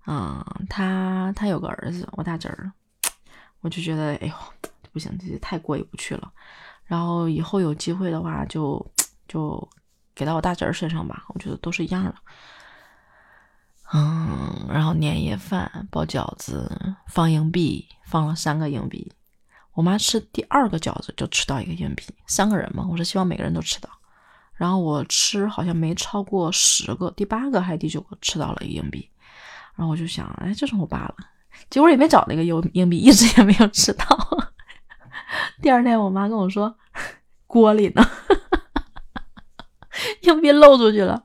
[0.06, 2.70] 嗯，她她有个儿子，我大侄儿，
[3.60, 4.34] 我就觉得哎呦
[4.92, 6.30] 不行，这太过意不去了。
[6.84, 8.84] 然后以后有机会的话，就
[9.26, 9.66] 就
[10.14, 11.24] 给到我大侄儿身上吧。
[11.28, 12.14] 我觉得都是一样的。
[13.94, 19.10] 嗯，然后年夜饭包饺子，放硬币，放了三个硬币。
[19.72, 23.88] 我妈吃第二个饺子就吃到一个硬币，三个人嘛，我是希望每个人都吃到。
[24.62, 29.10] 然后我吃好像没超过十个，第八个还是第九个吃到了一个硬币。
[29.74, 31.16] 然后我就想，哎，就是我爸了。
[31.68, 34.06] 结果也没找那个硬硬币，一直也没有吃到。
[35.60, 36.72] 第二天我妈跟我说，
[37.48, 38.08] 锅里呢，
[40.20, 41.24] 硬币漏出去了。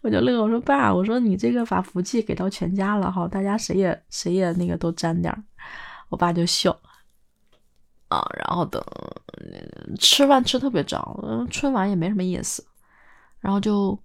[0.00, 5.32] 我就乐，我说爸，我说你这个把福气给到全家了哈，大家谁也谁也那个都沾点。
[6.08, 6.76] 我爸就笑。
[8.08, 8.82] 啊，然后等
[9.98, 12.66] 吃饭吃特别早，春晚也没什么意思，
[13.40, 13.98] 然后就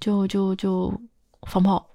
[0.00, 0.92] 就就就
[1.48, 1.86] 放炮。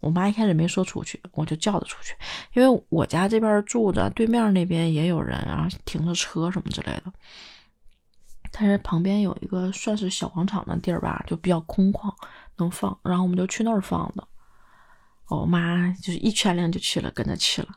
[0.00, 2.14] 我妈一开始没说出去，我就叫她出去，
[2.54, 7.12] 因为我家这边住着，对面那边也有人，然后停着车什么之类的。
[8.50, 12.12] 但是旁边有一个算是小广场的地儿吧，就比较空旷，
[12.56, 12.98] 能放。
[13.02, 14.26] 然后我们就去那儿放的。
[15.28, 17.68] 我妈就是一全脸就去了，跟着去了，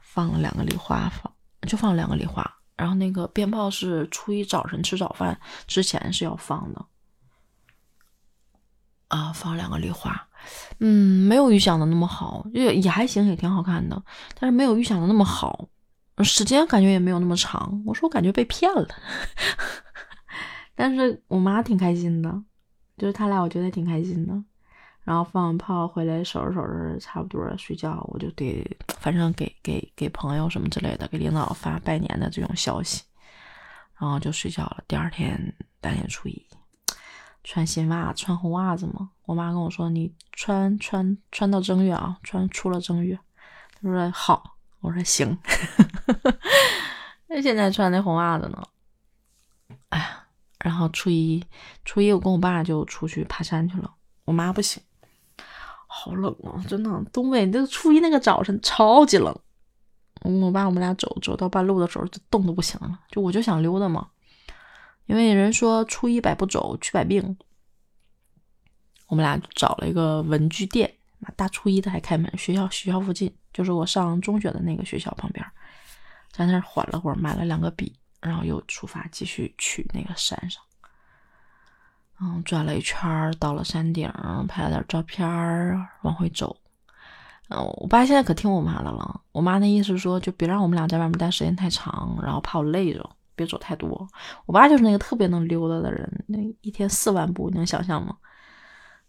[0.00, 1.32] 放了两个礼花放。
[1.68, 2.44] 就放了两个礼花，
[2.82, 6.84] 然后那个鞭炮是初一早晨吃早饭之前是要放的，
[9.06, 10.28] 啊，放两个礼花，
[10.80, 14.02] 嗯，没有预想的那么好，也也还行，也挺好看的，
[14.36, 15.68] 但是没有预想的那么好，
[16.24, 17.80] 时间感觉也没有那么长。
[17.86, 18.88] 我说我感觉被骗了，
[20.74, 22.42] 但是我妈挺开心的，
[22.98, 24.42] 就是他俩我觉得挺开心的。
[25.04, 28.64] 然后放完炮回来，收拾收拾，差不多睡觉，我就得，
[28.98, 33.02] 反正给给给朋友什么之类的，给领导发拜年的这种消息，
[33.98, 34.84] 然后就睡觉了。
[34.86, 36.46] 第二天大年初一，
[37.42, 39.10] 穿新袜，穿红袜子嘛。
[39.24, 43.18] 我妈跟我说：“你穿穿穿到正月啊，穿出了正月。”
[43.80, 45.36] 她说：“好。”我说：“行。
[47.28, 48.62] ”那现在穿那红袜子呢？
[49.88, 50.26] 哎呀，
[50.58, 51.44] 然后初一
[51.84, 54.82] 初一，我跟我爸就出去爬山去了，我妈不行。
[56.02, 56.58] 好冷啊！
[56.66, 59.32] 真的，东北这初一那个早晨超级冷。
[60.22, 64.08] 我爸我们俩走走到半路的时候就冻得不行了，就我就想溜达嘛，
[65.06, 67.36] 因为人说初一百步走去百病。
[69.06, 70.92] 我们俩找了一个文具店，
[71.36, 75.46] 大初一的还开门，学校学校附近就是我上中学的那个学校旁边，
[76.32, 80.60] 在那儿缓了会儿，买了两个笔，然后又出发继续去那个山上。
[82.24, 84.08] 嗯，转了一圈到了山顶，
[84.46, 85.26] 拍了点照片
[86.02, 86.56] 往回走。
[87.48, 89.20] 嗯，我爸现在可听我妈的了。
[89.32, 94.06] 我妈那意思说，就别让我们俩在外面待时间太长，然后怕我累着，别走太多。
[94.46, 98.16] 我爸就是那个特别能溜达的人，那一天四万步，你能想象吗？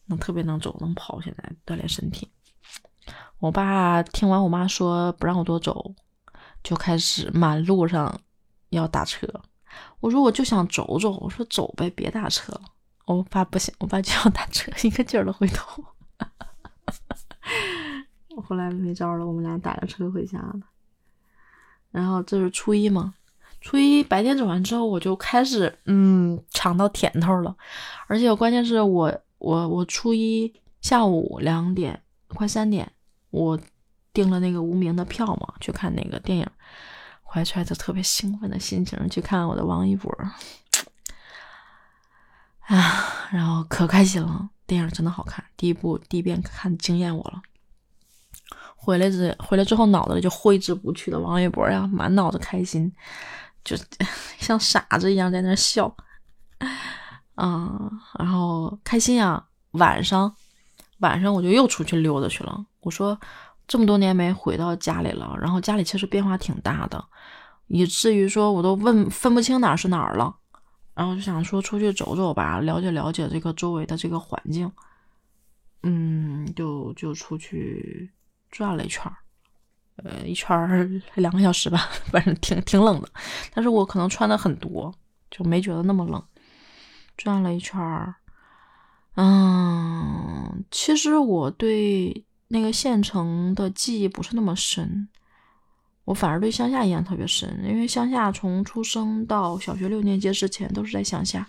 [0.05, 2.27] 能特别能走能跑，现在锻炼身体。
[3.37, 5.93] 我爸听完我妈说不让我多走，
[6.63, 8.19] 就开始满路上
[8.69, 9.27] 要打车。
[9.99, 12.61] 我说我就想走走，我说走呗，别打车了。
[13.05, 15.83] 我爸不行，我爸就要打车，一个劲儿的回头。
[18.35, 20.53] 我后来没招了，我们俩打着车回家了。
[21.91, 23.13] 然后这是初一嘛，
[23.61, 27.55] 初一白天走完之后，我就开始嗯尝到甜头了。
[28.07, 32.91] 而且关键是我我我初一下午两点快三点，
[33.29, 33.59] 我
[34.11, 36.47] 订了那个无名的票嘛，去看那个电影，
[37.21, 40.11] 怀揣着特别兴奋的心情去看我的王一博。
[42.67, 47.41] 啊，然后可开心了，电影真的好看，第一部第一遍看惊艳我了。
[48.75, 52.91] 回来之回来之后，脑子里就挥之不去的王一博呀，满脑子开心，
[53.63, 53.77] 就
[54.39, 55.93] 像傻子一样在那笑。
[57.35, 60.35] 啊，然后开心呀，晚上
[60.99, 62.65] 晚上我就又出去溜达去了。
[62.81, 63.19] 我说
[63.67, 67.03] 这么多年没回到家里了，然后家里其实变化挺大的，
[67.67, 70.35] 以至于说我都问分不清哪是哪儿了。
[70.95, 74.71] 然后就想说出去走走吧，了解了解这个周围的这个环境。
[75.83, 78.09] 嗯，就就出去
[78.49, 79.17] 转了一圈儿，
[79.97, 83.09] 呃，一圈儿两个小时吧，反正挺挺冷的。
[83.53, 84.93] 但是我可能穿的很多，
[85.29, 86.23] 就没觉得那么冷。
[87.17, 88.15] 转了一圈儿，
[89.15, 95.09] 嗯，其实我对那个县城的记忆不是那么深。
[96.05, 101.47] 我反而对乡下印象特别深，因为乡下从出生到小学六年级之前都是在乡下。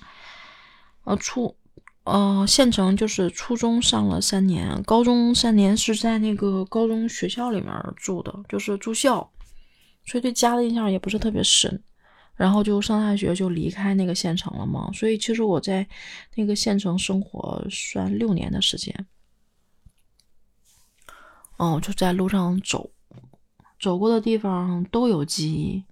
[1.04, 1.56] 呃，初，
[2.04, 9.28] 呃，县城就是初中上了三年，高中三年是在那个高中学校里面住的，就是住校，
[10.06, 11.82] 所以对家的印象也不是特别深。
[12.36, 15.86] 然后就上大学就离开那个县城了嘛，所以其实我在
[16.34, 19.06] 那个县城生活算六年的时间。
[21.58, 22.90] 哦，就在路上走。
[23.84, 25.84] 走过的地方都有记忆，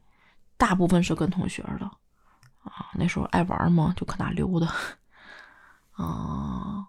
[0.56, 1.84] 大部分是跟同学的
[2.62, 2.88] 啊。
[2.94, 4.66] 那时候爱玩嘛，就搁那溜达
[6.02, 6.86] 啊，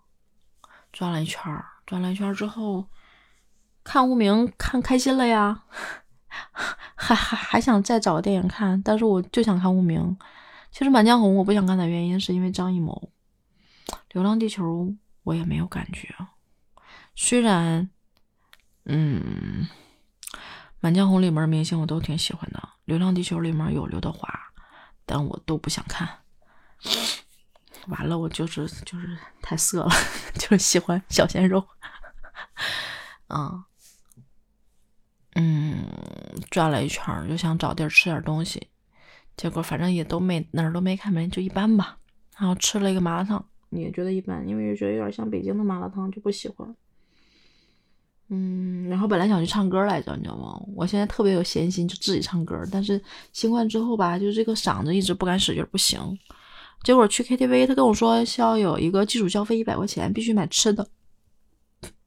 [0.94, 2.88] 转了一圈转了一圈之后，
[3.84, 5.64] 看无名看开心了呀，
[6.96, 10.18] 还还还想再找个电影看，但是我就想看《无名》。
[10.72, 13.10] 其实《满江红》我不想看的原因是因为张艺谋，
[14.14, 14.64] 《流浪地球》
[15.24, 16.16] 我也没有感觉。
[17.14, 17.90] 虽然，
[18.86, 19.68] 嗯，
[20.84, 24.28] 《满江红》里面明星我都挺喜欢的，《流浪地球》里面有刘德华，
[25.06, 26.06] 但我都不想看。
[27.88, 29.90] 完了，我就是就是太色了，
[30.36, 31.66] 就是喜欢小鲜肉。
[33.28, 33.64] 啊，
[35.36, 35.86] 嗯，
[36.52, 38.68] 转了一圈就想找地儿吃点东西，
[39.38, 41.98] 结果反正也都没哪儿都没开门，就一般吧。
[42.38, 46.76] 然后吃了一个麻辣烫，也觉得一般，因为觉得有点像北京的麻辣烫，就不喜欢。
[48.30, 50.60] 嗯，然后本来想去唱歌来着，你知道吗？
[50.76, 52.60] 我现在特别有闲心，就自己唱歌。
[52.72, 53.00] 但是
[53.32, 56.00] 新冠之后吧，就这个嗓子一直不敢使劲，不行。
[56.84, 60.88] 结果去 KTV，他跟我说需要有一个基础消费一百块钱，必须买吃的。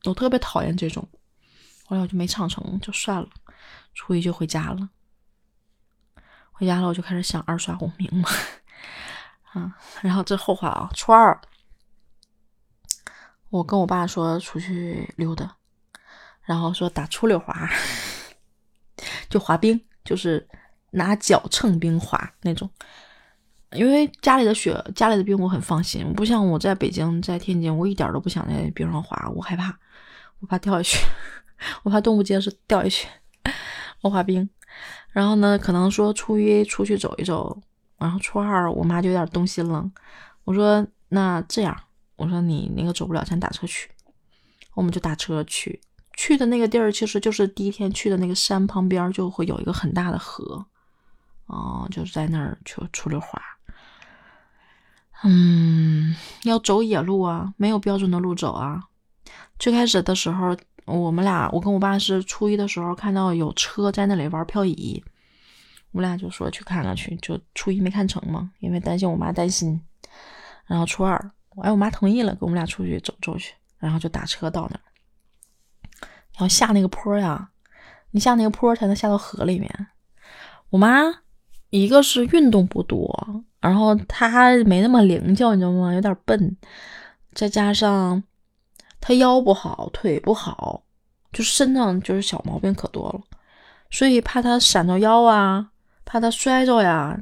[0.04, 1.08] 我特别讨厌这种，
[1.86, 3.28] 后来我就没唱成就算了。
[3.94, 4.90] 初一就回家了，
[6.52, 8.28] 回家了我就开始想二刷无名嘛，
[9.52, 11.40] 啊，然后这后话啊，初二
[13.48, 15.55] 我跟我爸说出去溜达，
[16.46, 17.68] 然后说打出溜滑，
[19.28, 20.48] 就滑冰，就是
[20.92, 22.70] 拿脚蹭冰滑那种。
[23.72, 29.76] 因为家里的雪，家里的冰我很放心，不像我在北京、在天津，我一点都不想在冰上滑，我害怕，
[30.38, 31.04] 我怕掉下去，
[31.82, 33.08] 我怕动不结实掉下去。
[34.02, 34.48] 我滑冰，
[35.10, 37.60] 然后呢，可能说初一出去走一走，
[37.98, 39.90] 然后初二我妈就有点动心了。
[40.44, 41.76] 我说那这样，
[42.14, 43.90] 我说你那个走不了，咱打车去，
[44.74, 45.80] 我们就打车去。
[46.16, 50.66] 去的那个地儿其实就是第一天去的那个山旁边就会有一个很大的河，
[51.46, 53.40] 哦，就是在那儿去出溜滑。
[55.22, 58.82] 嗯，要走野路啊，没有标准的路走啊。
[59.58, 65.02] 最开始的时候，我们俩，我跟我爸是初一的时候看到有车在那里玩漂移，
[65.92, 67.16] 我们俩就说去看看去。
[67.16, 69.80] 就初一没看成嘛，因为担心我妈担心。
[70.66, 71.16] 然后初二，
[71.62, 74.85] 哎，我妈同意了，跟我们俩出去走走去，然后就打车到那儿。
[76.36, 77.50] 然后下那个坡呀，
[78.12, 79.86] 你下那个坡才能下到河里面。
[80.70, 81.02] 我妈
[81.70, 83.44] 一个是运动不多。
[83.60, 85.92] 然后她没那么灵巧，你知道吗？
[85.92, 86.56] 有点笨，
[87.32, 88.22] 再加上
[89.00, 90.84] 她腰不好，腿不好，
[91.32, 93.20] 就身上就是小毛病可多了，
[93.90, 95.70] 所以怕她闪着腰啊，
[96.04, 97.18] 怕她摔着呀，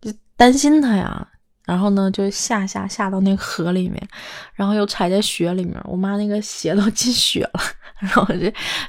[0.00, 1.28] 就担心她呀。
[1.66, 4.08] 然后呢，就下下下到那个河里面，
[4.54, 7.60] 然后又踩在雪里面，我妈那个鞋都 进雪了，
[7.98, 8.24] 然后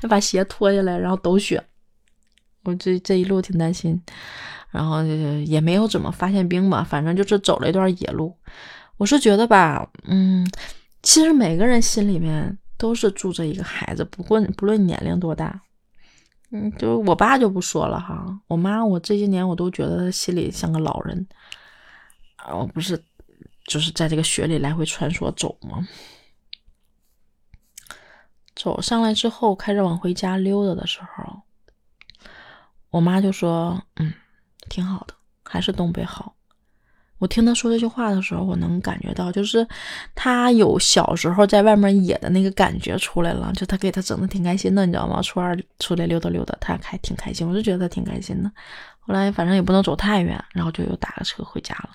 [0.02, 1.62] 就把鞋脱下来，然后抖雪，
[2.64, 4.02] 我这这一路挺担心。
[4.70, 5.02] 然后
[5.46, 8.36] 也没有怎么发现冰吧，反正就是走了一段野路。
[8.98, 10.46] 我是觉得吧，嗯，
[11.02, 15.62] 其实每个人心里面都是住着一个孩子，不论不论年龄多大，
[16.52, 21.26] 嗯，就我爸就不说了哈，我妈我这些年我都觉得她心里像个老人，
[22.56, 23.04] 我不是
[23.66, 25.88] 就是在这个雪里来回穿梭走吗？
[28.56, 31.42] 走上来之后，开始往回家溜达的时候，
[32.90, 34.14] 我妈就说，嗯。
[34.70, 35.14] 挺好的，
[35.46, 36.36] 还是东北好。
[37.20, 39.66] 我听她说这句话的时候，我能感觉到，就是
[40.14, 43.50] 她有小时候在外面野的那个感觉出来了。
[43.54, 45.22] 就她给她整的挺开心的，你知道吗？
[45.22, 48.52] 初二出来溜达溜达，她还挺开心，我就觉得她挺开心的。
[49.00, 51.92] 后来反正也不能走太远，然后就又打个车回家了。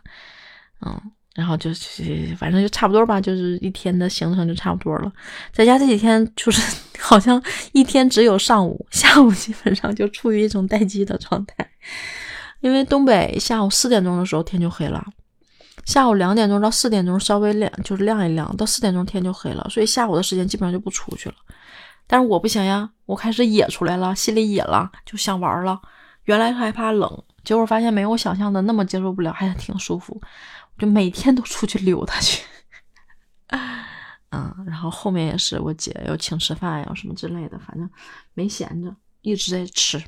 [0.87, 1.01] 嗯，
[1.35, 5.13] 然后就是 反正就差不多吧，就是一天的行程就差不多了。
[5.53, 6.61] 在家这几天就是
[7.01, 7.43] 好像
[7.73, 11.69] 一天只有上午，下午基本上就处于一种待机的状态。
[12.61, 15.05] 因为东北下午四点钟的时候天就黑了，
[15.85, 21.35] 下午两点钟到四点钟稍微亮，就是亮一亮，到四点钟天就黑了，所以下午的时间基本上就不出去了。
[22.07, 25.81] 但是我不行呀，我开始野出来了，心里野了，就想玩了。
[26.27, 30.21] 原来害怕冷，结果发现没有我想象的那么接受不了，还挺舒服。
[30.77, 32.45] 我就每天都出去溜达去，
[34.31, 37.89] 嗯，然后后面也是我姐又请吃饭呀什么之类的，反正
[38.35, 40.03] 没闲着，一直在吃。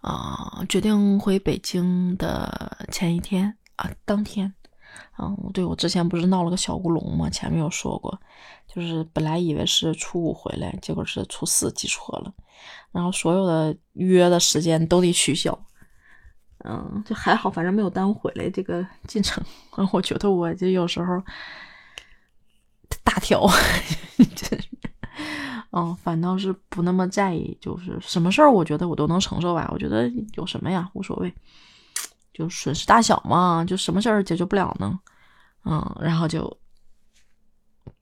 [0.00, 4.54] 啊，决定回北京的前一天啊，当天，
[5.18, 7.28] 嗯，对我之前不是闹了个小乌龙吗？
[7.28, 8.18] 前面有说过，
[8.66, 12.32] 就是本来以为是初五回来，结果是初四记错了，
[12.92, 15.66] 然后所有的约的时间都得取消，
[16.64, 19.42] 嗯，就还好，反正没有耽误回来这个进程。
[19.92, 21.22] 我觉得我就有时候
[23.02, 23.46] 大条。
[25.72, 29.70] 嗯，反倒是不那么在意，就是什么事儿，我觉得我都能承受吧。
[29.72, 31.32] 我觉得有什么呀，无所谓，
[32.34, 34.98] 就损失大小嘛，就什么事儿解决不了呢？
[35.64, 36.58] 嗯，然后就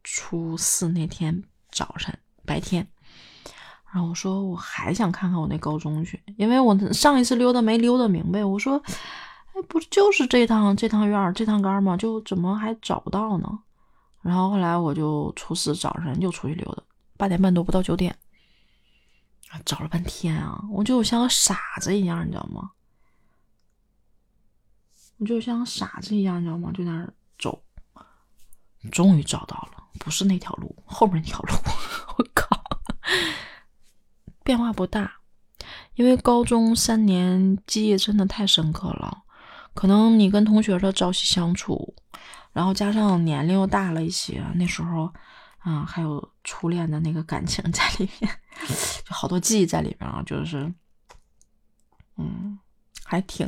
[0.02, 2.88] 初四那天早晨白天，
[3.90, 8.44] 然后我说我还想看看我那高中去，因为我上一次溜达没溜达明白。
[8.44, 8.80] 我说，
[9.54, 11.96] 哎，不就是这趟这趟院这趟杆吗？
[11.96, 13.58] 就怎么还找不到呢？
[14.20, 16.82] 然后后来我就初四早上又出去溜达，
[17.16, 18.14] 八点半多不到九点，
[19.64, 22.72] 找了半天啊，我就像个傻子一样，你知道吗？
[25.16, 26.70] 我就像傻子一样，你知道吗？
[26.72, 27.62] 就在那儿走，
[28.92, 31.54] 终于找到了，不是那条路，后面那条路。
[32.18, 32.48] 我靠！
[34.48, 35.12] 变化不大，
[35.94, 39.24] 因为高中三年记忆真的太深刻了。
[39.74, 41.94] 可能你跟同学的朝夕相处，
[42.54, 45.12] 然后加上年龄又大了一些，那时候，
[45.58, 48.40] 啊，还有初恋的那个感情在里面，
[49.04, 50.22] 就好多记忆在里面啊。
[50.24, 50.72] 就是，
[52.16, 52.58] 嗯，
[53.04, 53.46] 还挺，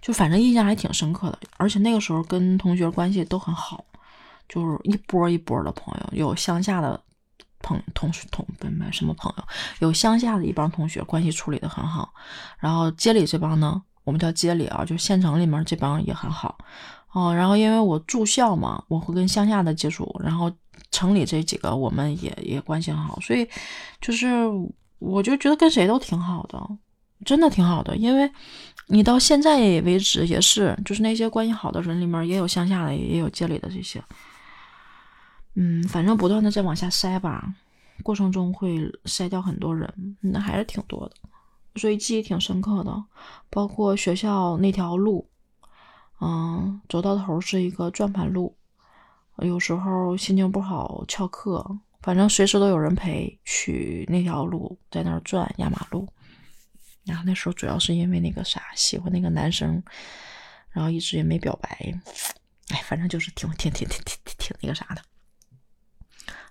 [0.00, 1.40] 就反正印象还挺深刻的。
[1.56, 3.84] 而且那个时候跟同学关系都很好，
[4.48, 7.02] 就是一波一波的朋友，有乡下的。
[7.62, 9.44] 朋同学同不什么朋友，
[9.78, 12.12] 有乡下的一帮同学关系处理的很好，
[12.58, 16.58] 然后街里这帮呢，我们叫街里啊，就县城里面这帮也很好
[17.12, 17.34] 哦。
[17.34, 20.52] 然后因为我住校嘛，我会跟乡下的接触，然后
[20.90, 23.48] 城里这几个我们也也关系很好，所以
[24.00, 24.28] 就是
[24.98, 26.60] 我就觉得跟谁都挺好的，
[27.24, 27.96] 真的挺好的。
[27.96, 28.30] 因为
[28.88, 34.02] 你到现在为止也是，就是那些关系好的人里面也有乡下的，也有街里的这些。
[35.54, 37.54] 嗯，反正不断的在往下筛吧，
[38.02, 41.16] 过程中会筛掉很多人，那还是挺多的，
[41.76, 43.04] 所以记忆挺深刻的。
[43.50, 45.28] 包括学校那条路，
[46.20, 48.56] 嗯，走到头是一个转盘路，
[49.38, 56.08] 有时候心情不好翘课，反正随时都有人陪去那条路，在那儿转压马路。
[57.04, 59.82] 然后那时候主要是因为那个啥，喜欢那个男生，
[60.70, 61.68] 然后一直也没表白，
[62.68, 65.02] 哎，反正就是挺挺挺挺挺挺那个啥的。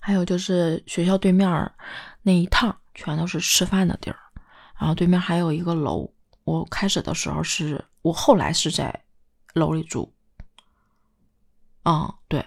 [0.02, 1.72] 还有就是学校对面
[2.24, 4.18] 那一趟全都是吃饭的地儿，
[4.78, 6.12] 然后对面还有一个楼。
[6.44, 9.04] 我开始的时候是我后来是在
[9.54, 10.12] 楼里住，
[11.84, 12.44] 嗯，对，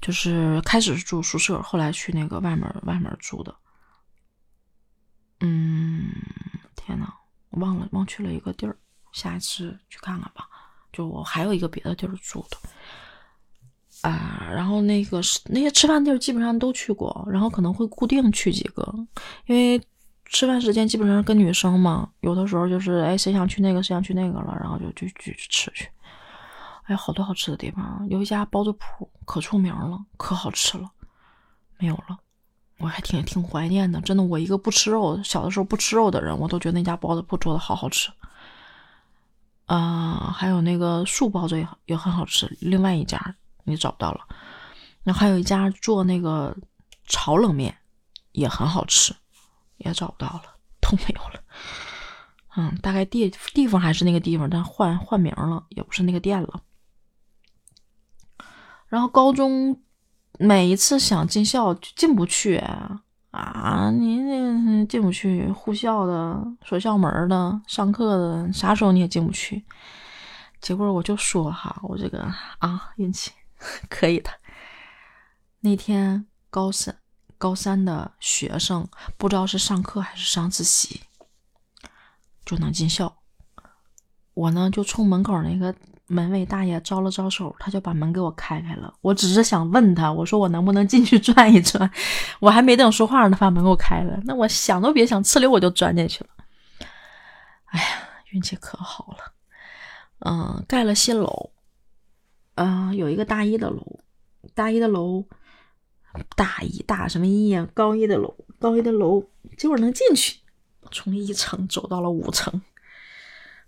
[0.00, 3.54] 就是开始是住宿舍，后来去那个外面外面住的。
[5.40, 6.12] 嗯，
[6.74, 7.14] 天呐，
[7.50, 8.76] 我忘了忘去了一个地儿，
[9.12, 10.48] 下一次去看看吧。
[10.92, 12.58] 就我还有一个别的地儿住的。
[14.02, 18.94] 啊，然后那个是那些吃饭地儿基本上都去过，然后可能会固定去几个，
[19.46, 19.80] 因为
[20.26, 25.88] 吃饭时间基本上跟女生嘛，有的时候就是哎谁想去那个谁想去那个了，然后就就就去吃去。
[26.84, 30.88] 哎，好多好吃的地方，有一家包子铺可出名了，可好吃了，
[31.78, 32.16] 没有了，
[32.78, 38.10] 我还挺挺怀念的，真的，我一个不吃肉，小的时候不吃肉的人，我都觉得那家包子铺做的好好吃。
[39.66, 43.34] 啊，还有那个素包子也也很好吃，另外一家。
[43.68, 44.20] 你找不到了，
[45.04, 46.56] 然后还有一家做那个
[47.06, 47.76] 炒冷面，
[48.32, 49.14] 也很好吃，
[49.76, 51.40] 也找不到了，都没有了。
[52.56, 56.62] 嗯，大概地地方还是那个地方，但换换名了，也不是那个店了。
[58.88, 59.80] 然后高中
[60.38, 62.56] 每一次想进校就进不去
[63.30, 69.64] 啊，你那进不去，护校的锁校门的，上课的，啥时候你也进不去。
[70.60, 72.22] 结果我就说哈，我这个
[72.58, 73.30] 啊运气。
[73.88, 74.30] 可以的。
[75.60, 76.96] 那天高三
[77.36, 81.02] 高三的学生不知道是上课还是上自习，
[82.44, 83.16] 就能进校。
[84.34, 85.74] 我呢就冲门口那个
[86.06, 88.94] 门卫大爷招了招手，他就把门给我开开了。
[89.00, 91.90] 我只是想问他，我说我能不能进去转一转？
[92.38, 94.16] 我还没等说话呢，他把门给我开了。
[94.24, 96.30] 那我想都别想，呲溜我就钻进去了。
[97.66, 97.86] 哎呀，
[98.30, 99.32] 运气可好了。
[100.20, 101.50] 嗯，盖了新楼。
[102.58, 104.00] 啊，有一个大一的楼，
[104.52, 105.24] 大一的楼，
[106.34, 107.68] 大一大什么一呀？
[107.72, 109.22] 高一的楼，高一的楼，
[109.56, 110.40] 结果能进去，
[110.90, 112.60] 从一层走到了五层。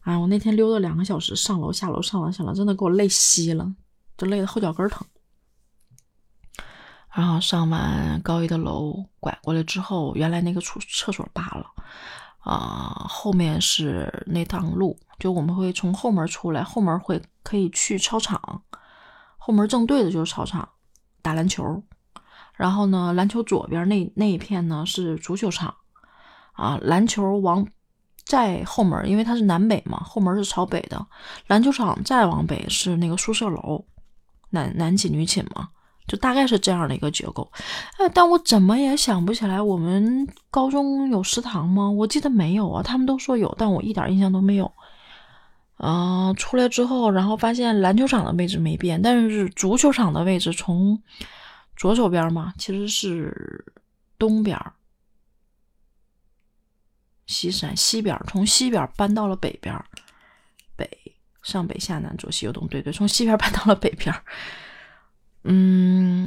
[0.01, 3.73] 哎，我那天溜达两个小时，上楼下楼，上楼下楼，真的给我累稀了，
[4.19, 5.07] 就累得后脚跟疼。
[7.15, 11.67] 然后上完高一的楼，拐过来之后，原来那个厕厕所罢了，
[12.41, 18.63] 啊，后面是那趟路，就我们会从后门出来，后门会可以去操场。
[19.43, 20.69] 后门正对的就是操场，
[21.23, 21.83] 打篮球。
[22.55, 25.75] 然后呢，篮球左边那那一片呢是足球场，
[26.53, 27.67] 啊，篮球往
[28.27, 31.07] 再后门，因为它是南北嘛，后门是朝北的。
[31.47, 33.83] 篮球场再往北是那个宿舍楼，
[34.51, 35.71] 男男寝女寝嘛，
[36.07, 37.51] 就大概是这样的一个结构。
[37.97, 41.91] 哎，但我怎么也想不起来，我们高中有食堂吗？
[41.91, 44.71] 我记得没有啊，他们都说有，但我一点印象都没有。
[45.83, 51.03] 嗯，出来之后，然后发现篮球场的位置没变，但是足球场的位置从
[51.75, 53.65] 左手边嘛，其实是
[54.19, 54.59] 东边
[57.27, 59.75] 西山西边，从西边搬到了北边，
[60.77, 60.87] 北
[61.43, 64.15] 上北下南左西右东，对对，从西边 搬到了北边。
[65.45, 66.27] 嗯，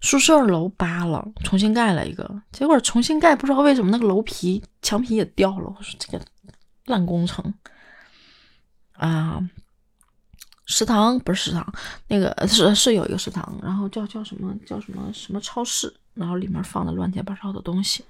[0.00, 5.74] 宿舍楼扒了，重新盖了一个，结果重新盖，不知道为什么那个楼皮墙皮也掉了。
[5.76, 6.24] 我说这个
[6.86, 7.52] 烂工程
[8.98, 9.42] 啊！
[10.70, 11.74] 食堂不是食堂，
[12.08, 18.04] 那个是是有一个食堂，然后叫叫什么叫什么什么超市，然后里面放的乱七八糟的东西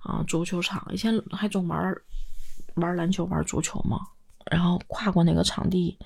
[0.00, 1.94] 啊，足球场以前还总玩
[2.74, 4.00] 玩篮球玩足球嘛，
[4.50, 5.96] 然后跨过那个场地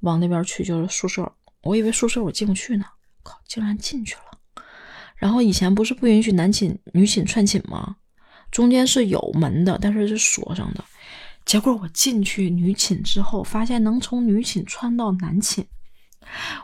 [0.00, 1.32] 往那边去就是宿舍，
[1.62, 2.84] 我以为宿舍我进不去呢，
[3.22, 4.62] 靠，竟然进去了。
[5.16, 7.96] 然后以前不是不允许男寝女寝串寝吗？
[8.50, 10.84] 中间是有门的，但是是锁上的。
[11.48, 15.66] 结果我进去女寝之后，发现能从女寝穿到男寝，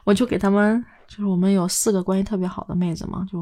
[0.05, 3.41] 我就给他们，就是我们有四个关系特别好的妹子嘛，就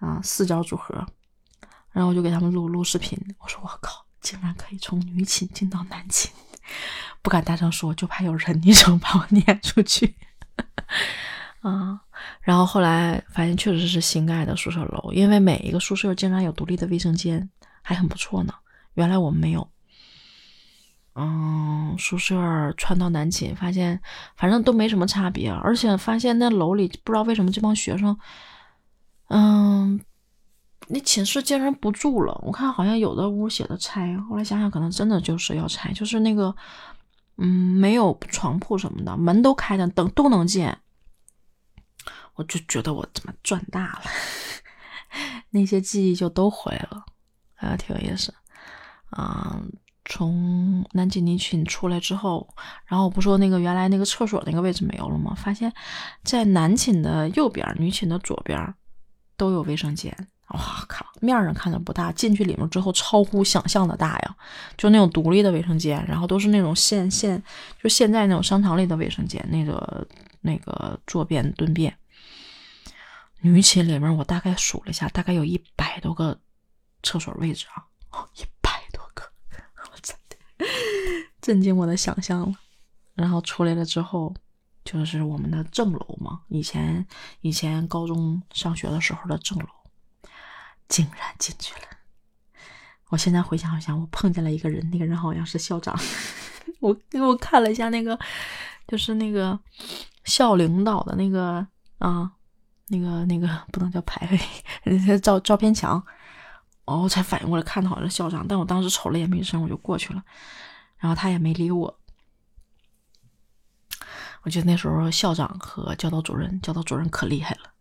[0.00, 0.94] 啊四角组合，
[1.92, 6.30] 然后我就给他们录录视频，我说我靠，竟然可以从女寝进到男寝，
[7.22, 10.14] 不敢大声说，就怕有人女生把我撵出去
[11.62, 11.98] 啊。
[12.42, 17.48] 然后后来发现确实是新盖的宿舍楼，因为每一个宿舍竟然有独立的卫生间，
[17.80, 18.52] 还很不错呢。
[18.92, 19.66] 原来我们没有。
[21.14, 22.34] 嗯，宿舍
[22.78, 24.00] 穿到男寝，发现
[24.34, 28.18] 反正都没什么差别，而且发现那楼里不知道为什么这帮学生，
[29.28, 30.00] 嗯，
[30.88, 32.32] 那寝室竟然不住了。
[32.42, 36.56] 我看好像有的屋写的拆，后来想想可能真的就是要拆，就是那个，
[37.36, 40.74] 嗯，没有床铺什么的，门都开着，灯都能进。
[42.36, 44.02] 我就觉得我怎么赚大了，
[45.50, 47.04] 那些记忆就都回来了，
[47.54, 48.32] 还挺有意思，
[49.10, 49.60] 啊。
[50.14, 52.46] 从南锦女寝出来之后，
[52.84, 55.34] 然后我不说那个原来那个厕所那个位置没有了吗？
[55.34, 55.72] 发现，
[56.22, 58.74] 在男寝的右边，女寝的左边
[59.38, 60.14] 都有卫生间。
[60.48, 64.36] 哇靠，面上看着不大，进去里面之后超乎想象的大呀！
[64.76, 67.42] 就那种独立的卫生间，然后都是那种现现
[67.82, 70.06] 就现在那种商场里的卫生间，那个
[70.42, 71.96] 那个坐便蹲便。
[73.40, 76.38] 女寝里面我大概数了一下，大概有一百多个
[77.02, 77.82] 厕所位置啊，
[81.42, 82.54] 震惊我的想象了，
[83.14, 84.32] 然后出来了之后，
[84.84, 87.04] 就是我们的正楼嘛，以前
[87.40, 89.66] 以前高中上学的时候的正楼，
[90.88, 91.88] 竟然进去了。
[93.08, 95.98] 我现在回想一下，我碰见了一个人，那个人好像是校长。
[96.80, 98.18] 我因为我看了一下那个，
[98.86, 99.58] 就是那个
[100.24, 101.66] 校领导的那个
[101.98, 102.30] 啊，
[102.86, 104.28] 那个那个不能叫牌
[104.84, 106.02] 位， 照照片墙，
[106.84, 110.22] 哦，才反应过来，看到好像是校长，但我当时瞅了也没声，我就过去了。
[111.02, 111.98] 然后他也没理我。
[114.42, 117.72] 我觉得那时候校长和教导主任，教导主任可厉害了，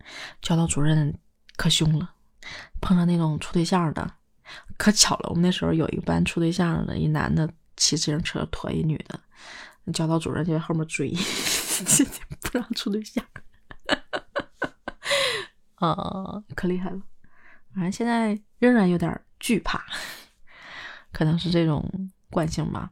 [0.42, 1.16] 教导主任
[1.56, 2.16] 可凶了。
[2.82, 4.16] 碰到那种处对象的，
[4.76, 7.48] 可巧了，我们那时候有一个班处对象的，一男的
[7.78, 9.20] 骑自行车驮一女的，
[9.94, 11.12] 教导主任就在后面追，
[12.42, 13.24] 不让处对象。
[15.76, 17.02] 啊，可厉害了！
[17.74, 19.84] 反正现在仍然有点惧怕，
[21.12, 22.92] 可能是这种惯性吧。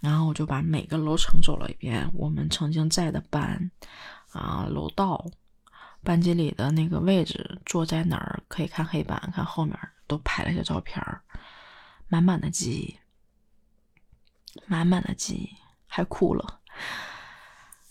[0.00, 3.70] 然后我就把每个楼层走了一遍，我们曾经在的班，
[4.32, 5.26] 啊，楼道，
[6.04, 9.76] 班级里的那个位置，坐在哪儿，可以看黑板，看后面
[10.06, 11.04] 都拍了些照片
[12.06, 12.96] 满满的记忆，
[14.66, 15.50] 满满的记忆，
[15.86, 16.60] 还哭了，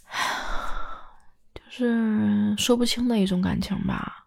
[1.53, 4.26] 就是说不清的一种感情吧。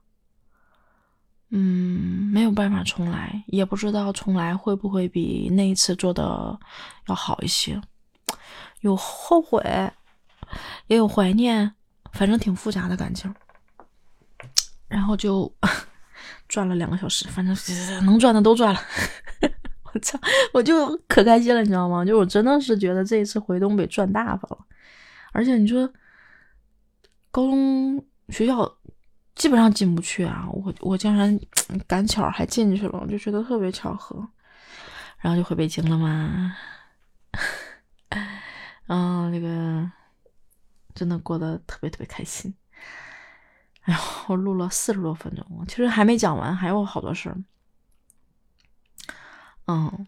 [1.52, 6.56] 嗯，没有办法重来，也不知道重来会不会比那一次做的
[7.08, 7.80] 要好一些。
[8.82, 9.60] 有后悔，
[10.86, 11.72] 也有怀念，
[12.12, 13.34] 反正挺复杂的感情。
[14.86, 15.52] 然后就
[16.46, 17.56] 转了两个小时，反正
[18.06, 18.80] 能转的都转了。
[19.92, 20.16] 我操，
[20.52, 22.04] 我就可开心了，你知道吗？
[22.04, 24.58] 就我真的是觉得这一次回东北赚大发了。
[25.32, 25.92] 而且你说，
[27.32, 28.76] 高中学校。
[29.40, 30.46] 基本上进不去啊！
[30.52, 31.40] 我我竟然
[31.86, 34.28] 赶巧还进去了，我就觉得特别巧合，
[35.16, 36.54] 然后就回北京了嘛。
[38.88, 39.90] 嗯，那个
[40.94, 42.52] 真的过得特别特别开心。
[43.84, 47.38] 哎呦，我录了四十多分钟，其实还没讲完，还有好多事儿。
[49.68, 50.06] 嗯，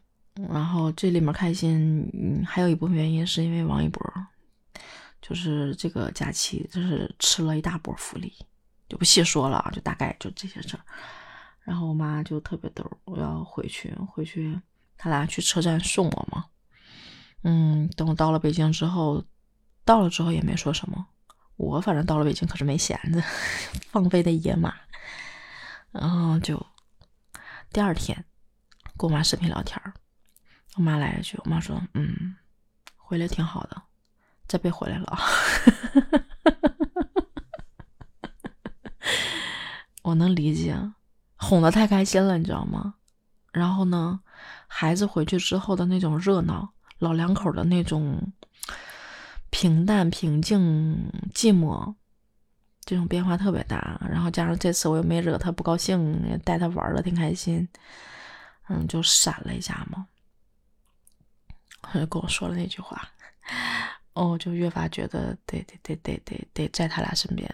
[0.51, 3.99] 然后这里面开心，嗯，还有一部分原因是因为王一博，
[5.23, 8.31] 就是这个假期就是吃了一大波福利。
[8.93, 10.85] 就不细说了啊，就大概就这些事儿。
[11.63, 14.61] 然后我妈就特别逗，我要回去，回去
[14.99, 16.45] 他俩去车站送我嘛。
[17.43, 19.25] 嗯，等我到了北京之后，
[19.83, 21.07] 到了之后也没说什么。
[21.57, 23.23] 我反正到了北京可是没闲着，
[23.91, 24.75] 放飞的野马。
[25.91, 26.65] 然后就
[27.73, 28.23] 第二天
[28.99, 29.95] 跟我妈视频聊天儿。
[30.77, 32.37] 我妈来了句，我妈说：“嗯，
[32.97, 33.83] 回来挺好的，
[34.47, 35.19] 再别回来了。
[40.03, 40.77] ”我能理解，
[41.37, 42.95] 哄得太开心了，你知道吗？
[43.53, 44.21] 然后呢，
[44.67, 48.33] 孩子回去之后的那种热闹，老两口的那种
[49.51, 51.95] 平淡、平静、寂寞，
[52.85, 54.01] 这种变化特别大。
[54.11, 57.69] 然后加上这次我又没惹他不高兴，带他玩的挺开心，
[58.69, 60.07] 嗯，就闪了一下嘛。
[61.83, 63.07] 他就跟我说了那句话，
[64.15, 67.47] 哦，就越发觉得得得得得得得在他俩身边，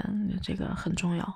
[0.43, 1.35] 这个很重要。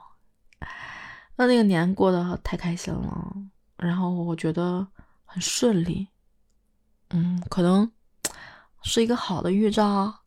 [1.37, 3.35] 那那个年过得太开心了，
[3.77, 4.87] 然后我觉得
[5.25, 6.09] 很顺利，
[7.11, 7.91] 嗯，可能
[8.83, 10.21] 是一个好的预兆。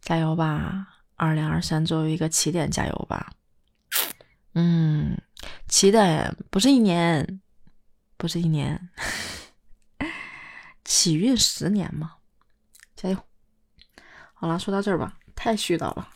[0.00, 3.32] 加油吧，二零二三作为一个起点，加油吧。
[4.54, 5.16] 嗯，
[5.68, 7.40] 起点不是一年，
[8.16, 8.90] 不是一年。
[10.84, 12.16] 起运十年嘛，
[12.96, 13.16] 加油！
[14.34, 16.08] 好了，说到这儿吧，太絮叨了。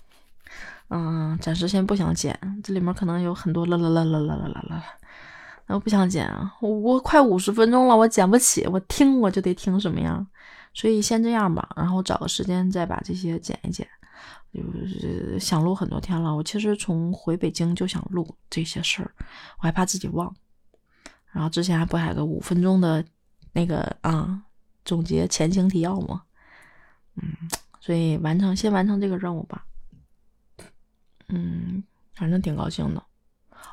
[0.89, 4.85] 嗯，暂时先不想剪，这里面可能有很多啦啦啦啦啦啦啦啦，
[5.67, 6.55] 那我不想剪啊！
[6.61, 10.27] 我快五十分钟了，我剪不起，我听我就得听什么样，
[10.73, 11.69] 所以先这样吧。
[11.77, 13.87] 然后找个时间再把这些剪一剪。
[14.55, 19.11] 就是想录很多天了，我其实从回北京就想录这些事儿，
[19.59, 20.35] 我还怕自己忘。
[21.33, 23.05] 然后之前还不还有个五分钟的
[23.53, 24.43] 那个啊。
[24.85, 26.23] 总结前情提要吗，
[27.17, 27.25] 嗯，
[27.81, 29.65] 所以完成先完成这个任务吧，
[31.29, 31.83] 嗯，
[32.15, 33.03] 反正挺高兴的。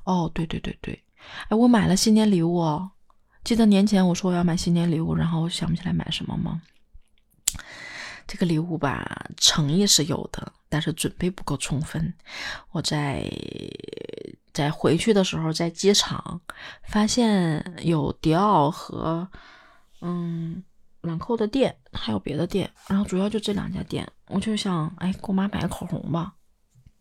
[0.06, 1.04] 哦，对对对对，
[1.50, 2.92] 哎，我买了新年礼物哦，
[3.44, 6.62] 记得年前我说我要买新年礼物，然后我想不起来买什么吗？
[8.26, 12.14] 这个礼物吧，诚意是有的，但是准备不够充分。
[12.72, 13.30] 我在
[14.52, 16.42] 在回去的时候，在机场
[16.84, 19.30] 发现有迪奥和
[20.02, 20.64] 嗯。
[21.04, 26.34] 兰蔻的店还有别的店，然后主要就这两家店，我就想，哎，给我妈买个口红吧，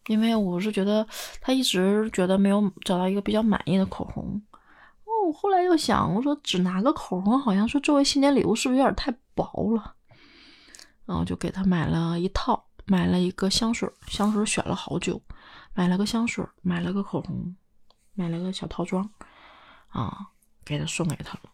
[0.06, 1.06] 因为我是觉得
[1.40, 4.42] 他一直觉得没有找到一个比较满意的口红。
[5.04, 9.44] 哦，后来又想，我说只拿个口红，好像说作为新年礼物是不是有点太薄
[9.74, 9.94] 了？
[11.06, 15.20] 然后就给他买了一套，买了一个香水，香水选了好久，
[15.74, 17.54] 买了个香水，买了个口红，
[18.14, 19.08] 买了个小套装，
[19.88, 20.26] 啊，
[20.64, 21.51] 给他送给他了。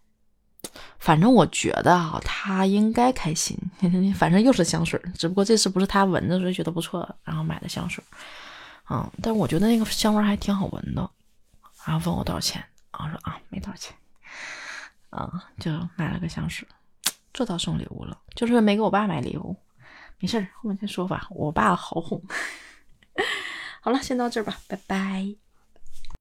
[0.98, 3.56] 反正我觉得啊，他应该开心。
[4.16, 8.02] 反正又是香水，只不过这次不是他闻着，所以觉得不错，然后买的香水。
[8.90, 11.11] 嗯，但我觉得那个香味还挺好闻的。
[11.84, 13.94] 然后问我多少钱，我说啊，没多少钱。
[15.11, 16.66] 啊，就买了个香水，
[17.32, 19.56] 做到送礼物了，就是没给我爸买礼物。
[20.18, 21.28] 没事后面再说吧。
[21.30, 22.20] 我爸好哄。
[23.80, 25.47] 好了，先到这儿吧，拜拜。